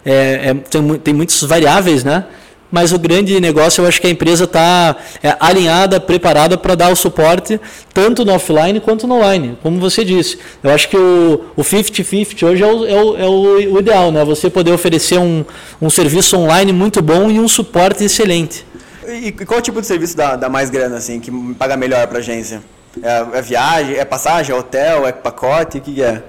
[0.03, 2.25] É, é, tem, tem muitas variáveis, né?
[2.69, 6.91] Mas o grande negócio, eu acho que a empresa está é, alinhada, preparada para dar
[6.91, 7.59] o suporte,
[7.93, 10.37] tanto no offline quanto no online, como você disse.
[10.61, 14.11] Eu acho que o o 50-50 hoje é, o, é, o, é o- o ideal,
[14.11, 14.23] né?
[14.25, 15.45] Você poder oferecer um,
[15.81, 18.65] um serviço online muito bom e um suporte excelente.
[19.07, 22.19] E, e qual tipo de serviço dá, dá mais grana, assim, que paga melhor pra
[22.19, 22.61] agência?
[23.01, 26.21] É, é viagem, é passagem, é hotel, é pacote, o que, que é?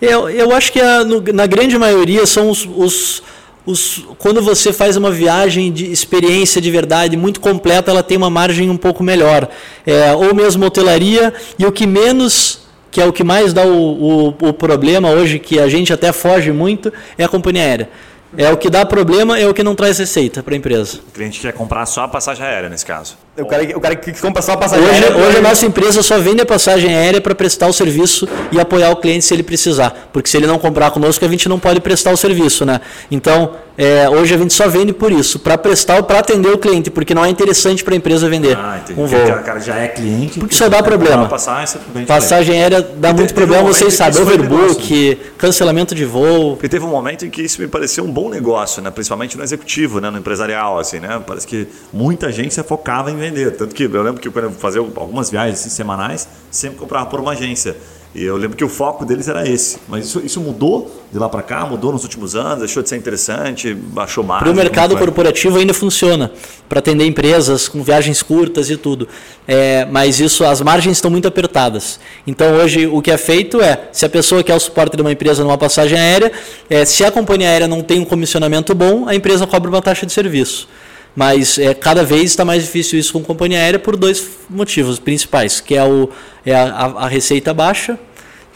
[0.00, 3.22] Eu, eu acho que a- no- na grande maioria são os, os,
[3.66, 8.30] os- Quando você faz uma viagem de experiência de verdade muito completa, ela tem uma
[8.30, 9.48] margem um pouco melhor.
[9.86, 12.60] É, ou mesmo hotelaria, e o que menos,
[12.90, 16.12] que é o que mais dá o, o, o problema hoje, que a gente até
[16.12, 17.88] foge muito, é a companhia aérea.
[18.34, 21.00] É o que dá problema, é o que não traz receita para a empresa.
[21.06, 23.18] O cliente quer comprar só a passagem aérea nesse caso.
[23.34, 26.02] O cara, o cara que compra só a passagem Hoje, aérea, hoje a nossa empresa
[26.02, 29.42] só vende a passagem aérea para prestar o serviço e apoiar o cliente se ele
[29.42, 30.10] precisar.
[30.12, 32.82] Porque se ele não comprar conosco, a gente não pode prestar o serviço, né?
[33.10, 36.58] Então, é, hoje a gente só vende por isso, para prestar ou para atender o
[36.58, 39.00] cliente, porque não é interessante para a empresa vender Ah, entendi.
[39.00, 39.40] um Porque voo.
[39.40, 40.38] o cara já é cliente.
[40.38, 41.26] Porque só dá problema.
[41.26, 41.80] Passagem.
[42.06, 46.56] Passagem aérea dá muito teve problema, um vocês sabem, overbook, cancelamento de voo.
[46.56, 48.90] Porque teve um momento em que isso me pareceu um bom negócio, né?
[48.90, 50.10] principalmente no executivo, né?
[50.10, 50.78] no empresarial.
[50.78, 51.22] Assim, né?
[51.26, 53.56] Parece que muita agência focava em vender.
[53.56, 57.20] Tanto que eu lembro que quando eu fazia algumas viagens assim, semanais, sempre comprava por
[57.20, 57.76] uma agência.
[58.14, 59.78] E eu lembro que o foco deles era esse.
[59.88, 62.96] Mas isso, isso mudou de lá para cá, mudou nos últimos anos, deixou de ser
[62.96, 64.42] interessante, baixou mais.
[64.42, 66.30] Para o mercado corporativo ainda funciona,
[66.68, 69.08] para atender empresas com viagens curtas e tudo.
[69.48, 71.98] É, mas isso, as margens estão muito apertadas.
[72.26, 75.12] Então hoje o que é feito é, se a pessoa quer o suporte de uma
[75.12, 76.30] empresa numa passagem aérea,
[76.68, 80.04] é, se a companhia aérea não tem um comissionamento bom, a empresa cobra uma taxa
[80.04, 80.68] de serviço.
[81.14, 85.60] Mas é, cada vez está mais difícil isso com companhia aérea por dois motivos principais,
[85.60, 86.08] que é, o,
[86.44, 87.98] é a, a receita baixa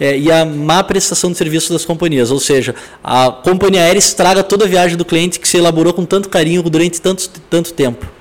[0.00, 2.30] é, e a má prestação de serviço das companhias.
[2.30, 6.04] Ou seja, a companhia aérea estraga toda a viagem do cliente que se elaborou com
[6.04, 8.15] tanto carinho durante tanto, tanto tempo.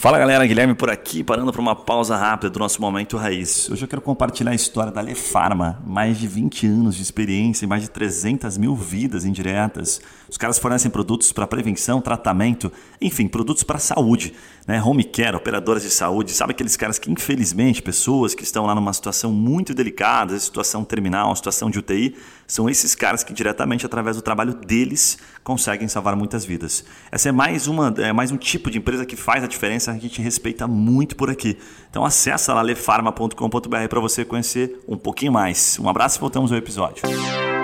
[0.00, 3.68] Fala galera, Guilherme por aqui, parando para uma pausa rápida do nosso Momento Raiz.
[3.70, 7.68] Hoje eu quero compartilhar a história da Lefarma, mais de 20 anos de experiência e
[7.68, 10.00] mais de 300 mil vidas indiretas.
[10.26, 14.32] Os caras fornecem produtos para prevenção, tratamento, enfim, produtos para saúde,
[14.66, 14.82] né?
[14.82, 18.94] Home care, operadoras de saúde, sabe aqueles caras que infelizmente, pessoas que estão lá numa
[18.94, 24.22] situação muito delicada, situação terminal, situação de UTI, são esses caras que diretamente através do
[24.22, 26.84] trabalho deles conseguem salvar muitas vidas.
[27.12, 29.98] Essa é mais uma, é mais um tipo de empresa que faz a diferença a
[29.98, 31.58] gente respeita muito por aqui.
[31.90, 35.78] Então acessa lá lefarma.com.br para você conhecer um pouquinho mais.
[35.80, 37.02] Um abraço e voltamos ao episódio.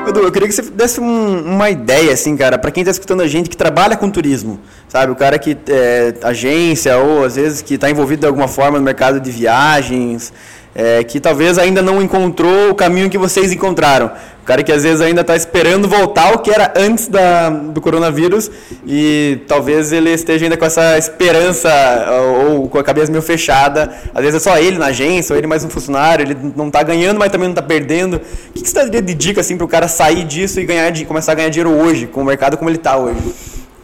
[0.08, 3.22] Edu, eu queria que você desse um, uma ideia, assim, cara, para quem está escutando
[3.22, 5.10] a gente que trabalha com turismo, sabe?
[5.10, 8.84] O cara que é agência ou às vezes que está envolvido de alguma forma no
[8.84, 10.32] mercado de viagens,
[10.76, 14.12] é, que talvez ainda não encontrou o caminho que vocês encontraram.
[14.46, 17.80] O cara que às vezes ainda está esperando voltar ao que era antes da, do
[17.80, 18.48] coronavírus
[18.86, 21.68] e talvez ele esteja ainda com essa esperança
[22.22, 23.92] ou, ou com a cabeça meio fechada.
[24.14, 26.84] Às vezes é só ele na agência, ou ele mais um funcionário, ele não está
[26.84, 28.18] ganhando, mas também não está perdendo.
[28.18, 30.92] O que, que você daria de dica assim, para o cara sair disso e ganhar,
[31.06, 33.18] começar a ganhar dinheiro hoje, com o mercado como ele está hoje?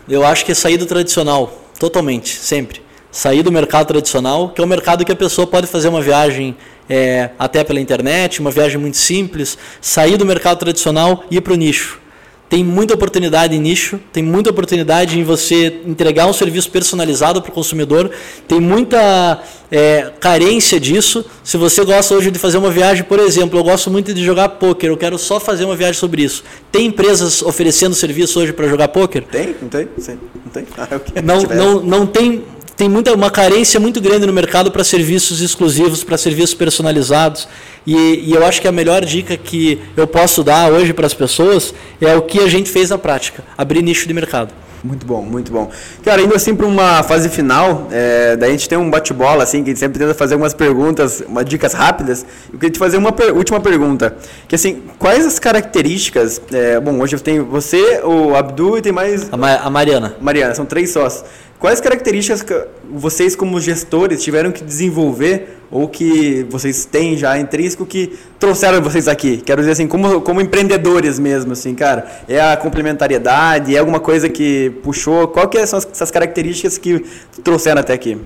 [0.08, 2.80] Eu acho que é sair do tradicional, totalmente, sempre.
[3.12, 6.56] Sair do mercado tradicional, que é o mercado que a pessoa pode fazer uma viagem
[6.88, 11.52] é, até pela internet, uma viagem muito simples, sair do mercado tradicional e ir para
[11.52, 12.00] o nicho.
[12.48, 17.50] Tem muita oportunidade em nicho, tem muita oportunidade em você entregar um serviço personalizado para
[17.50, 18.10] o consumidor,
[18.46, 21.24] tem muita é, carência disso.
[21.42, 24.50] Se você gosta hoje de fazer uma viagem, por exemplo, eu gosto muito de jogar
[24.50, 26.44] poker, eu quero só fazer uma viagem sobre isso.
[26.70, 29.24] Tem empresas oferecendo serviço hoje para jogar poker?
[29.24, 29.88] Tem, não tem?
[29.96, 30.66] Sim, não tem.
[30.76, 32.44] Ah, não, não, não tem
[32.82, 37.46] tem muita, uma carência muito grande no mercado para serviços exclusivos, para serviços personalizados.
[37.86, 37.94] E,
[38.26, 41.72] e, eu acho que a melhor dica que eu posso dar hoje para as pessoas
[42.00, 44.52] é o que a gente fez na prática: abrir nicho de mercado.
[44.84, 45.70] Muito bom, muito bom.
[46.04, 49.62] Cara, indo assim para uma fase final, é, daí a gente tem um bate-bola, assim,
[49.62, 52.26] que a gente sempre tenta fazer algumas perguntas, umas dicas rápidas.
[52.52, 54.16] Eu queria te fazer uma per última pergunta.
[54.48, 56.42] Que assim, quais as características.
[56.52, 59.32] É, bom, hoje eu tenho você, o Abdu e tem mais.
[59.32, 60.16] A, Ma a Mariana.
[60.20, 61.24] Mariana, são três sócios.
[61.60, 62.44] Quais características
[62.92, 69.08] vocês, como gestores, tiveram que desenvolver ou que vocês têm já intrínseco que trouxeram vocês
[69.08, 69.38] aqui?
[69.38, 72.06] Quero dizer assim, como, como empreendedores mesmo, assim, cara.
[72.28, 73.74] É a complementariedade?
[73.74, 75.28] É alguma coisa que puxou?
[75.28, 77.02] Qual que são essas características que
[77.42, 78.18] trouxeram até aqui?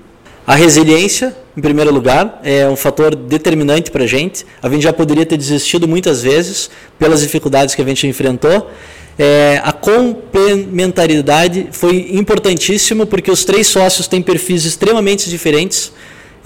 [0.45, 4.45] A resiliência, em primeiro lugar, é um fator determinante para a gente.
[4.61, 6.69] A gente já poderia ter desistido muitas vezes
[6.99, 8.71] pelas dificuldades que a gente enfrentou.
[9.19, 15.93] É, a complementariedade foi importantíssima porque os três sócios têm perfis extremamente diferentes.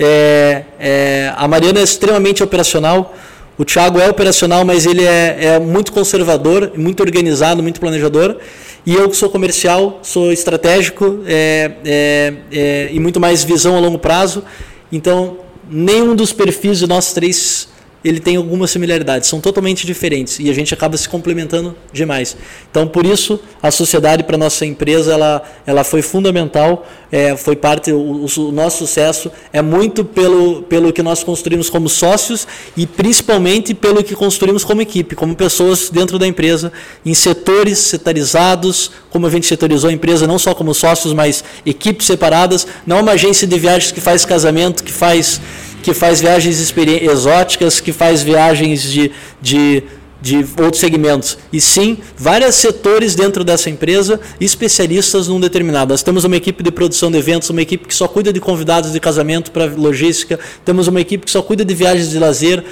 [0.03, 3.15] É, é, a Mariana é extremamente operacional,
[3.59, 8.39] o Thiago é operacional, mas ele é, é, muito conservador, muito organizado, muito planejador.
[8.87, 13.79] E eu que sou comercial, sou estratégico é, é, é, e muito mais visão a
[13.79, 14.43] longo prazo.
[14.91, 15.37] Então,
[15.71, 17.69] nenhum dos perfis de nós três
[18.05, 22.37] ele tem algumas similaridades, são totalmente diferentes e a gente acaba se complementando demais.
[22.71, 27.93] Então, por isso, a sociedade para nossa empresa ela, ela foi fundamental, é, foi parte,
[27.93, 33.75] o, o, nosso sucesso é muito pelo, pelo que nós construímos como sócios e principalmente
[33.75, 36.73] pelo que construímos como equipe, como pessoas dentro da empresa,
[37.05, 42.07] em setores setarizados, como a gente setorizou a empresa, não só como sócios, mas equipes
[42.07, 45.41] separadas, não uma agência de viagens que faz casamento, que faz
[45.81, 46.73] que faz viagens
[47.03, 49.11] exóticas, que faz viagens de,
[49.41, 49.83] de,
[50.21, 51.39] de outros segmentos.
[51.53, 55.93] E sim, vários setores dentro dessa empresa, especialistas num determinado.
[55.93, 58.93] Nós temos uma equipe de produção de eventos, uma equipe que só cuida de convidados
[58.93, 62.65] de casamento para logística, temos uma equipe que só cuida de viagens de lazer.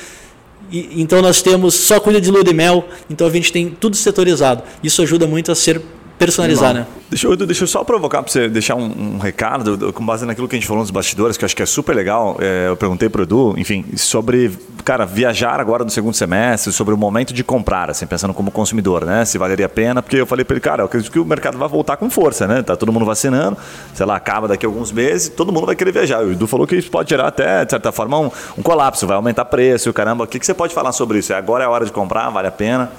[0.71, 3.97] E, então nós temos só cuida de lua de mel, então a gente tem tudo
[3.97, 4.63] setorizado.
[4.83, 5.81] Isso ajuda muito a ser
[6.19, 6.87] personalizar, né?
[7.09, 10.47] Deixa eu, deixa eu só provocar para você deixar um, um, recado com base naquilo
[10.47, 12.37] que a gente falou nos bastidores, que eu acho que é super legal.
[12.41, 14.51] É, eu perguntei para o Edu, enfim, sobre,
[14.85, 19.07] cara, viajar agora no segundo semestre, sobre o momento de comprar, assim, pensando como consumidor,
[19.07, 19.25] né?
[19.25, 21.57] Se valeria a pena, porque eu falei para ele, cara, eu acredito que o mercado
[21.57, 22.62] vai voltar com força, né?
[22.62, 23.57] Tá todo mundo vacinando,
[23.95, 26.23] sei lá, acaba daqui a alguns meses, todo mundo vai querer viajar.
[26.23, 29.16] O Edu falou que isso pode gerar até, de certa forma, um, um colapso, vai
[29.16, 30.25] aumentar preço, caramba.
[30.25, 31.33] O que, que você pode falar sobre isso?
[31.33, 32.91] Agora é a hora de comprar, vale a pena?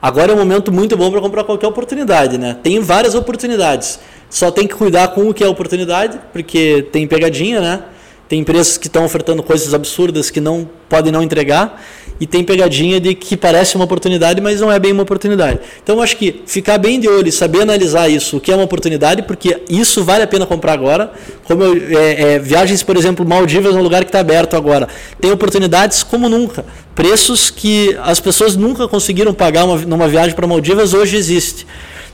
[0.00, 2.56] Agora é um momento muito bom para comprar qualquer oportunidade, né?
[2.62, 3.98] Tem várias oportunidades.
[4.30, 7.82] Só tem que cuidar com o que é oportunidade, porque tem pegadinha, né?
[8.28, 11.82] Tem empresas que estão ofertando coisas absurdas que não podem não entregar
[12.20, 15.60] e tem pegadinha de que parece uma oportunidade, mas não é bem uma oportunidade.
[15.82, 19.22] Então acho que ficar bem de olho saber analisar isso, o que é uma oportunidade,
[19.22, 21.12] porque isso vale a pena comprar agora.
[21.44, 24.88] Como eu, é, é, viagens, por exemplo, Maldivas é um lugar que está aberto agora.
[25.20, 26.64] Tem oportunidades como nunca.
[26.94, 31.66] Preços que as pessoas nunca conseguiram pagar uma, numa viagem para Maldivas hoje existe.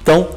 [0.05, 0.29] Então,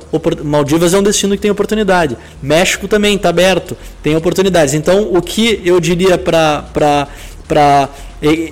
[0.45, 2.15] Maldivas é um destino que tem oportunidade.
[2.41, 4.73] México também está aberto, tem oportunidades.
[4.73, 7.89] Então, o que eu diria para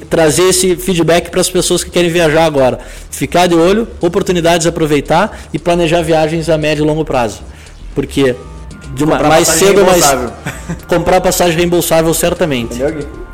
[0.10, 2.80] trazer esse feedback para as pessoas que querem viajar agora?
[3.10, 7.42] Ficar de olho, oportunidades aproveitar e planejar viagens a médio e longo prazo.
[7.96, 8.36] Porque
[8.94, 10.04] de uma, mais cedo ou mais.
[10.86, 12.76] Comprar passagem reembolsável certamente.
[12.76, 13.25] Entendeu,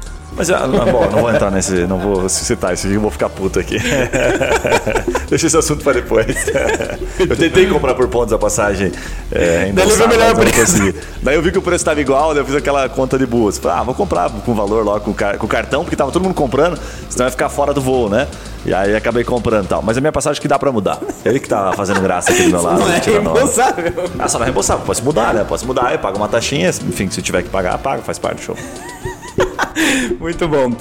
[0.41, 3.77] mas, ah, bom, não vou entrar nesse, não vou citar isso, vou ficar puto aqui.
[5.29, 6.35] Deixa esse assunto para depois.
[7.19, 8.91] eu tentei comprar por pontos a passagem.
[9.31, 10.93] É, Daí eu melhor preço.
[11.21, 13.59] Daí eu vi que o preço estava igual, daí eu fiz aquela conta de boas.
[13.59, 16.33] Falei, ah, vou comprar com valor logo com, car com cartão, porque tava todo mundo
[16.33, 16.75] comprando,
[17.07, 18.27] senão vai ficar fora do voo, né?
[18.65, 19.83] E aí acabei comprando e tal.
[19.83, 20.97] Mas a minha passagem que dá pra mudar.
[21.23, 22.79] Ele que tá fazendo graça aqui do meu lado.
[22.79, 23.93] Não é reembolsável.
[24.17, 24.83] Ah, só não é reembolsável.
[24.87, 25.45] Posso mudar, né?
[25.47, 26.67] Posso mudar, eu pago uma taxinha.
[26.69, 28.57] Enfim, se tiver que pagar, pago, faz parte do show.
[30.19, 30.71] Muito bom.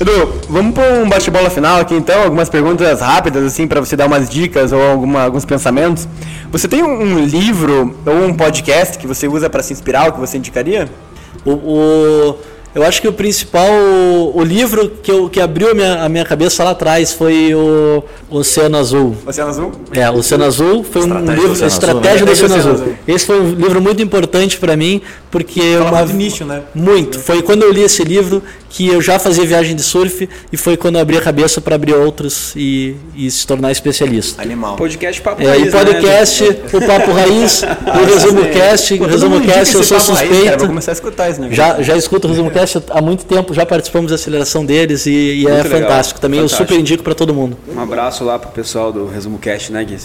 [0.00, 4.06] Edu, vamos para um bate-bola final aqui então, algumas perguntas rápidas assim para você dar
[4.06, 6.06] umas dicas ou alguma, alguns pensamentos.
[6.52, 10.20] Você tem um livro ou um podcast que você usa para se inspirar, o que
[10.20, 10.88] você indicaria?
[11.44, 12.38] O, o,
[12.78, 13.68] eu acho que o principal,
[14.34, 18.04] o, livro que, eu, que abriu a minha, a minha cabeça lá atrás foi o
[18.30, 19.16] Oceano Azul.
[19.26, 19.72] Oceano Azul?
[19.92, 22.72] É, Oceano Azul foi um livro, do Estratégia do Oceano, Azul.
[22.72, 22.94] Azul.
[23.06, 25.60] Esse foi um livro muito importante para mim, porque...
[25.76, 26.62] Fala uma, muito nicho, né?
[26.72, 27.18] Muito.
[27.18, 30.76] Foi quando eu li esse livro que eu já fazia viagem de surf e foi
[30.76, 34.42] quando eu abri a cabeça para abrir outros e, e, se tornar especialista.
[34.42, 34.76] Animal.
[34.76, 36.56] Podcast Papo é, Raiz, E podcast, né?
[36.72, 40.34] o Papo Raiz, o Resumo Cast, o Resumo Cast, eu sou suspeito.
[40.34, 41.48] Raiz, cara, vou começar a escutar isso, né?
[41.50, 45.10] Já, já escuto o Resumo Cast há muito tempo, já participamos da aceleração deles e,
[45.10, 45.80] e é legal.
[45.80, 46.20] fantástico.
[46.20, 46.62] Também fantástico.
[46.62, 47.56] eu super indico para todo mundo.
[47.74, 49.98] Um abraço lá pro pessoal do Resumo Cast, né, Gui?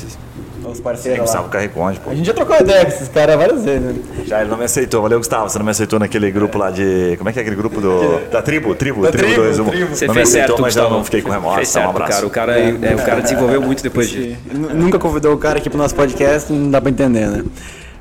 [0.73, 1.25] Os parceiros lá.
[1.25, 2.09] Gustavo Carreconde, pô.
[2.09, 3.95] A gente já trocou ideia com esses caras várias vezes, né?
[4.25, 5.01] Já, ele não me aceitou.
[5.01, 5.49] Valeu, Gustavo.
[5.49, 7.15] Você não me aceitou naquele grupo lá de.
[7.17, 8.19] Como é que é aquele grupo do.
[8.31, 8.73] Da tribo?
[8.73, 9.71] Tribo, da tribo, tribo do resumo.
[9.71, 9.95] Tribo.
[9.95, 10.93] Você não fez me aceitou, certo, mas Gustavo.
[10.93, 11.57] eu não fiquei com remorso.
[11.57, 12.11] Fez certo, um abraço.
[12.11, 12.27] Cara.
[12.27, 14.37] O, cara, é, é, o cara desenvolveu muito depois disso.
[14.51, 17.43] Nunca convidou o cara aqui pro nosso podcast, não dá pra entender, né?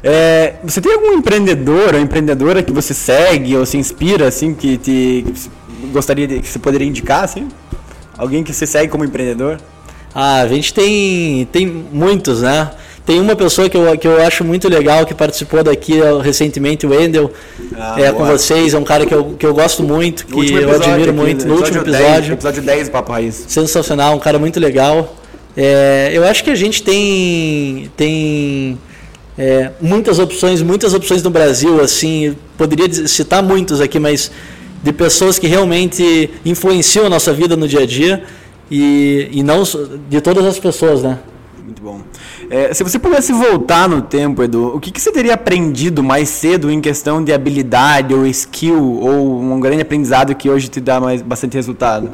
[0.02, 4.76] É, você tem algum empreendedor ou empreendedora que você segue ou se inspira, assim, que
[4.76, 7.48] te que gostaria de, que você poderia indicar, assim?
[8.16, 9.58] Alguém que você segue como empreendedor?
[10.14, 12.70] Ah, a gente tem, tem muitos, né?
[13.04, 16.90] Tem uma pessoa que eu, que eu acho muito legal, que participou daqui recentemente, o
[16.90, 17.32] Wendel,
[17.76, 20.70] ah, é, com vocês, é um cara que eu, que eu gosto muito, que eu
[20.70, 22.06] admiro aqui, muito, no último episódio.
[22.06, 23.44] 10, episódio 10 do Papo Raiz.
[23.48, 25.16] Sensacional, um cara muito legal.
[25.56, 28.78] É, eu acho que a gente tem, tem
[29.36, 34.30] é, muitas opções, muitas opções no Brasil, assim, poderia citar muitos aqui, mas
[34.82, 38.24] de pessoas que realmente influenciam a nossa vida no dia a dia
[38.70, 39.62] e, e não
[40.08, 41.18] de todas as pessoas, né?
[41.64, 42.00] Muito bom.
[42.50, 46.28] É, se você pudesse voltar no tempo, Edu, o que, que você teria aprendido mais
[46.28, 51.00] cedo em questão de habilidade ou skill ou um grande aprendizado que hoje te dá
[51.00, 52.10] mais, bastante resultado?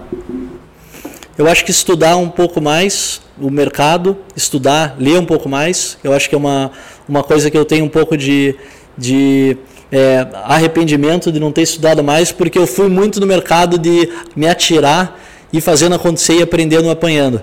[1.39, 5.97] Eu acho que estudar um pouco mais o mercado, estudar, ler um pouco mais.
[6.03, 6.72] Eu acho que é uma,
[7.09, 8.57] uma coisa que eu tenho um pouco de,
[8.97, 9.57] de
[9.93, 14.49] é, arrependimento de não ter estudado mais, porque eu fui muito no mercado de me
[14.49, 15.16] atirar
[15.53, 17.41] e fazendo acontecer e aprendendo apanhando.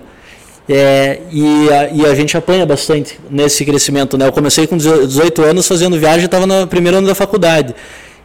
[0.67, 4.17] É, e, a, e, a, gente apanha bastante nesse crescimento.
[4.17, 4.27] Né?
[4.27, 7.73] Eu comecei com 18 anos fazendo viagem, estava no primeiro ano da faculdade.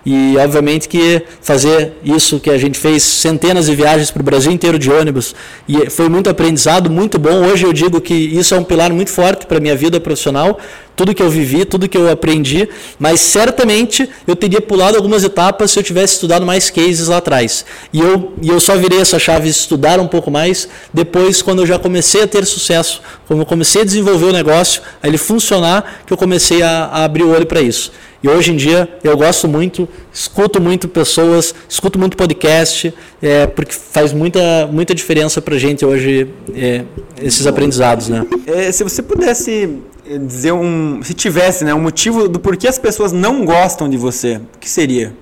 [0.05, 4.51] E obviamente que fazer isso que a gente fez centenas de viagens para o Brasil
[4.51, 5.35] inteiro de ônibus
[5.69, 7.47] e foi muito aprendizado, muito bom.
[7.47, 10.59] Hoje eu digo que isso é um pilar muito forte para minha vida profissional,
[10.97, 12.69] tudo que eu vivi, tudo que eu aprendi,
[12.99, 17.65] mas certamente eu teria pulado algumas etapas se eu tivesse estudado mais cases lá atrás.
[17.93, 21.67] E eu, e eu só virei essa chave estudar um pouco mais depois, quando eu
[21.67, 26.03] já comecei a ter sucesso, quando eu comecei a desenvolver o negócio, a ele funcionar,
[26.07, 27.93] que eu comecei a, a abrir o olho para isso.
[28.23, 33.73] E hoje em dia eu gosto muito, escuto muito pessoas, escuto muito podcast, é, porque
[33.73, 36.85] faz muita, muita diferença para gente hoje é,
[37.23, 38.09] esses aprendizados.
[38.09, 38.27] Né?
[38.47, 39.71] É, se você pudesse
[40.19, 41.03] dizer um.
[41.03, 44.69] Se tivesse né, um motivo do porquê as pessoas não gostam de você, o que
[44.69, 45.15] seria?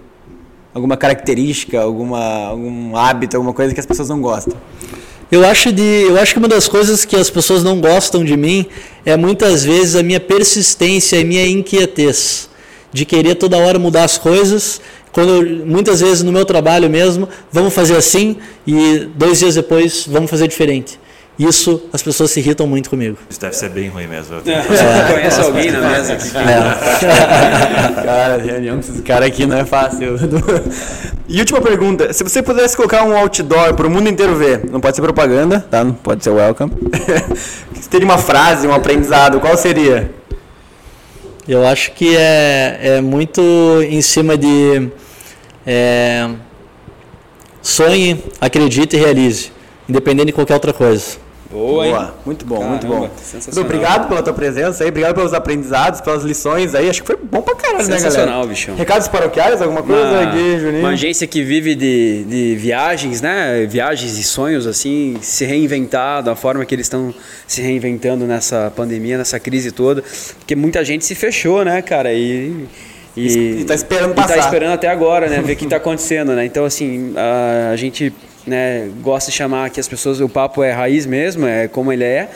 [0.72, 4.56] Alguma característica, alguma, algum hábito, alguma coisa que as pessoas não gostam?
[5.30, 8.36] Eu acho, de, eu acho que uma das coisas que as pessoas não gostam de
[8.36, 8.66] mim
[9.04, 12.48] é muitas vezes a minha persistência e minha inquietez
[12.92, 14.80] de querer toda hora mudar as coisas.
[15.12, 18.36] Quando muitas vezes no meu trabalho mesmo, vamos fazer assim
[18.66, 20.98] e dois dias depois vamos fazer diferente.
[21.38, 23.16] Isso as pessoas se irritam muito comigo.
[23.30, 24.34] Isso deve ser bem ruim mesmo.
[24.36, 24.42] Eu É.
[24.42, 24.64] tenho-
[25.14, 26.30] conhece alguém na mesa aqui?
[28.04, 30.16] Cara, reunião com esses caras aqui não é fácil.
[31.28, 34.96] E última pergunta: se você pudesse colocar um outdoor pro mundo inteiro ver, não pode
[34.96, 35.84] ser propaganda, tá?
[35.84, 36.72] Não pode ser welcome.
[37.74, 40.10] se teria uma frase, um aprendizado, qual seria?
[41.46, 43.40] Eu acho que é, é muito
[43.88, 44.90] em cima de
[45.66, 46.28] é,
[47.62, 49.50] sonhe, acredite e realize,
[49.88, 51.16] independente de qualquer outra coisa.
[51.50, 52.08] Boa, hein?
[52.26, 53.10] Muito bom, muito Caramba, bom.
[53.22, 53.64] sensacional.
[53.64, 56.90] Obrigado pela tua presença aí, obrigado pelos aprendizados, pelas lições aí.
[56.90, 58.00] Acho que foi bom pra caralho, né, galera?
[58.10, 58.76] Sensacional, bichão.
[58.76, 60.80] Recados paroquiais, alguma coisa Uma, aqui, Juninho?
[60.80, 63.66] uma agência que vive de, de viagens, né?
[63.66, 67.14] Viagens e sonhos, assim, se reinventar da forma que eles estão
[67.46, 70.04] se reinventando nessa pandemia, nessa crise toda.
[70.38, 72.12] Porque muita gente se fechou, né, cara?
[72.12, 72.66] E.
[73.16, 74.38] E tá esperando e tá passar.
[74.38, 75.40] esperando até agora, né?
[75.40, 76.44] Ver o que tá acontecendo, né?
[76.44, 78.12] Então, assim, a, a gente
[78.48, 82.04] né, gosta de chamar que as pessoas, o papo é raiz mesmo, é como ele
[82.04, 82.28] é.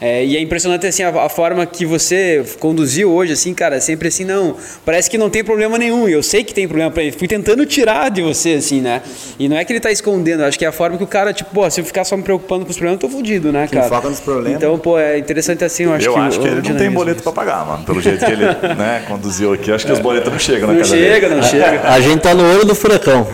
[0.00, 4.08] É, e é impressionante assim a, a forma que você conduziu hoje, assim, cara, sempre
[4.08, 6.06] assim, não, parece que não tem problema nenhum.
[6.08, 7.12] Eu sei que tem problema para ele.
[7.12, 9.00] Fui tentando tirar de você, assim, né?
[9.38, 11.32] E não é que ele tá escondendo, acho que é a forma que o cara,
[11.32, 13.66] tipo, pô, se eu ficar só me preocupando com os problemas, eu tô fudido, né,
[13.70, 13.88] cara?
[13.88, 14.56] foca nos problemas.
[14.58, 16.18] Então, pô, é interessante assim, eu acho Eu que.
[16.18, 17.84] acho o- que ele não tem boleto pra pagar, mano.
[17.84, 18.44] Pelo jeito que ele
[18.76, 19.70] né, conduziu aqui.
[19.72, 21.40] Acho que os boletos não chegam na Não casa chega, dele.
[21.40, 21.80] não chega.
[21.88, 23.26] A gente tá no olho do furacão.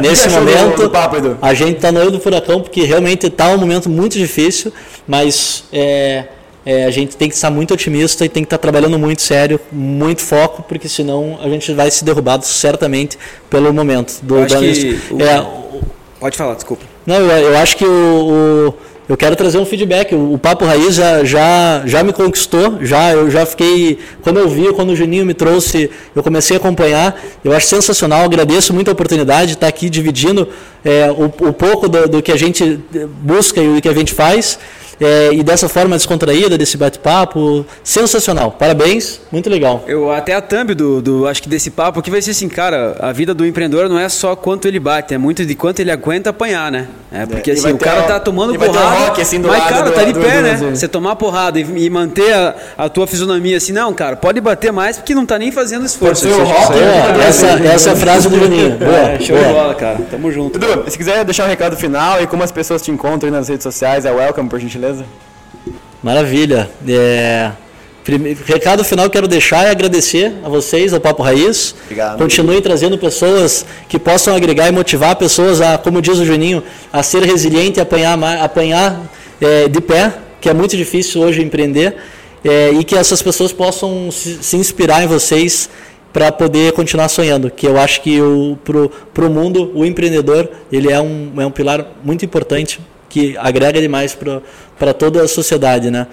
[0.00, 3.28] Nesse achou do- momento, do papo, a gente tá no olho do furacão porque realmente
[3.30, 4.72] tá um momento muito difícil,
[5.06, 6.24] mas é,
[6.64, 9.58] é, a gente tem que estar muito otimista e tem que estar trabalhando muito sério,
[9.70, 13.18] muito foco, porque senão a gente vai se derrubado certamente
[13.50, 14.20] pelo momento.
[14.22, 15.46] Do, Eu acho o- é,
[16.20, 16.84] Pode falar, desculpa.
[17.04, 18.74] não, eu, eu acho que o, o-
[19.08, 20.14] eu quero trazer um feedback.
[20.14, 23.98] O, o Papo Raiz já, já, já me conquistou, já eu já fiquei.
[24.22, 27.20] Quando eu vi, quando o Juninho me trouxe, eu comecei a acompanhar.
[27.44, 30.48] Eu acho sensacional, agradeço muito a oportunidade de estar aqui dividindo
[30.84, 32.78] é, o, o pouco do, do que a gente
[33.20, 34.58] busca e o que a gente faz.
[35.00, 38.52] É, e dessa forma descontraída, desse bate-papo, sensacional.
[38.52, 39.84] Parabéns, muito legal.
[39.86, 42.96] Eu até a thumb do, do acho que desse papo aqui vai ser assim, cara,
[43.00, 45.90] a vida do empreendedor não é só quanto ele bate, é muito de quanto ele
[45.90, 46.86] aguenta apanhar, né?
[47.10, 49.82] É porque e assim, o cara tá tomando porrada, rock, assim, do mas lado cara,
[49.90, 50.70] do- tá de do- pé, do- né?
[50.74, 54.72] Você tomar porrada e, e manter a, a tua fisionomia assim, não, cara, pode bater
[54.72, 56.22] mais porque não tá nem fazendo esforço.
[56.26, 57.22] Pode ser o Isso- rock, né?
[57.24, 58.76] É, essa, essa é a frase do Juninho.
[58.80, 59.98] Boa, É, show de bola, cara.
[60.10, 60.56] Tamo junto.
[60.58, 63.48] Edu, se quiser deixar um recado final e como as pessoas te encontram aí nas
[63.48, 64.91] redes sociais, é welcome, por gentileza.
[66.02, 66.68] Maravilha.
[66.88, 67.52] É,
[68.04, 71.74] prime- recado final que quero deixar é agradecer a vocês, ao Papo Raiz.
[71.84, 72.18] Obrigado.
[72.18, 76.62] Continuem trazendo pessoas que possam agregar e motivar pessoas a, como diz o Juninho,
[76.92, 79.00] a ser resiliente e apanhar, apanhar
[79.40, 81.96] é, de pé, que é muito difícil hoje empreender,
[82.44, 85.70] é, e que essas pessoas possam se, se inspirar em vocês
[86.12, 90.92] para poder continuar sonhando, que eu acho que o, pro, pro mundo o empreendedor ele
[90.92, 92.80] é um, é um pilar muito importante
[93.12, 94.16] que agrega demais
[94.78, 96.06] para toda a sociedade, né?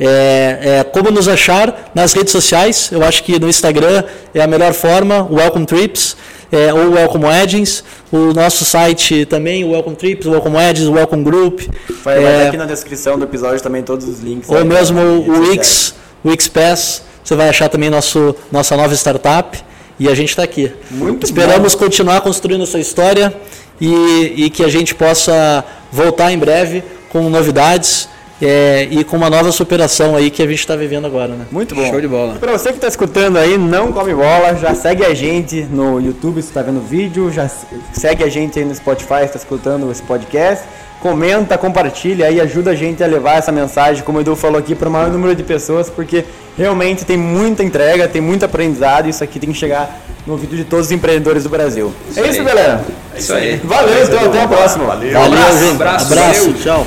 [0.00, 2.88] É, é, como nos achar nas redes sociais?
[2.90, 4.02] Eu acho que no Instagram
[4.34, 6.16] é a melhor forma, o Welcome Trips
[6.50, 11.24] é, ou Welcome Weddings, o nosso site também, o Welcome Trips, o Welcome o Welcome
[11.24, 11.60] Group,
[12.02, 14.48] Vai, é, ter aqui na descrição do episódio também todos os links.
[14.48, 15.40] ou aí mesmo pra o.
[15.50, 15.94] Wix,
[16.24, 19.62] o Wixpass, você vai achar também nosso, nossa nova startup
[19.98, 20.72] e a gente está aqui.
[20.90, 23.34] Muito Esperamos continuar construindo essa história
[23.80, 28.08] e, e que a gente possa voltar em breve com novidades
[28.42, 31.28] é, e com uma nova superação aí que a gente está vivendo agora.
[31.34, 31.46] Né?
[31.50, 31.88] Muito bom.
[31.88, 32.34] Show de bola.
[32.34, 36.42] Pra você que tá escutando aí, não come bola, já segue a gente no YouTube
[36.42, 39.38] se tá vendo o vídeo, já se- segue a gente aí no Spotify se tá
[39.38, 40.64] escutando esse podcast.
[41.00, 44.74] Comenta, compartilha aí, ajuda a gente a levar essa mensagem, como o Edu falou aqui,
[44.74, 46.24] para o maior número de pessoas, porque
[46.56, 50.56] realmente tem muita entrega, tem muito aprendizado e isso aqui tem que chegar no ouvido
[50.56, 51.92] de todos os empreendedores do Brasil.
[52.16, 52.44] é isso, aí.
[52.44, 52.84] galera.
[53.16, 53.60] Isso aí.
[53.62, 54.84] Valeu, então até a próxima.
[54.86, 55.12] Valeu.
[55.12, 55.58] Valeu, abraço.
[55.58, 55.74] gente.
[55.74, 56.54] abraço, abraço valeu.
[56.62, 56.86] tchau.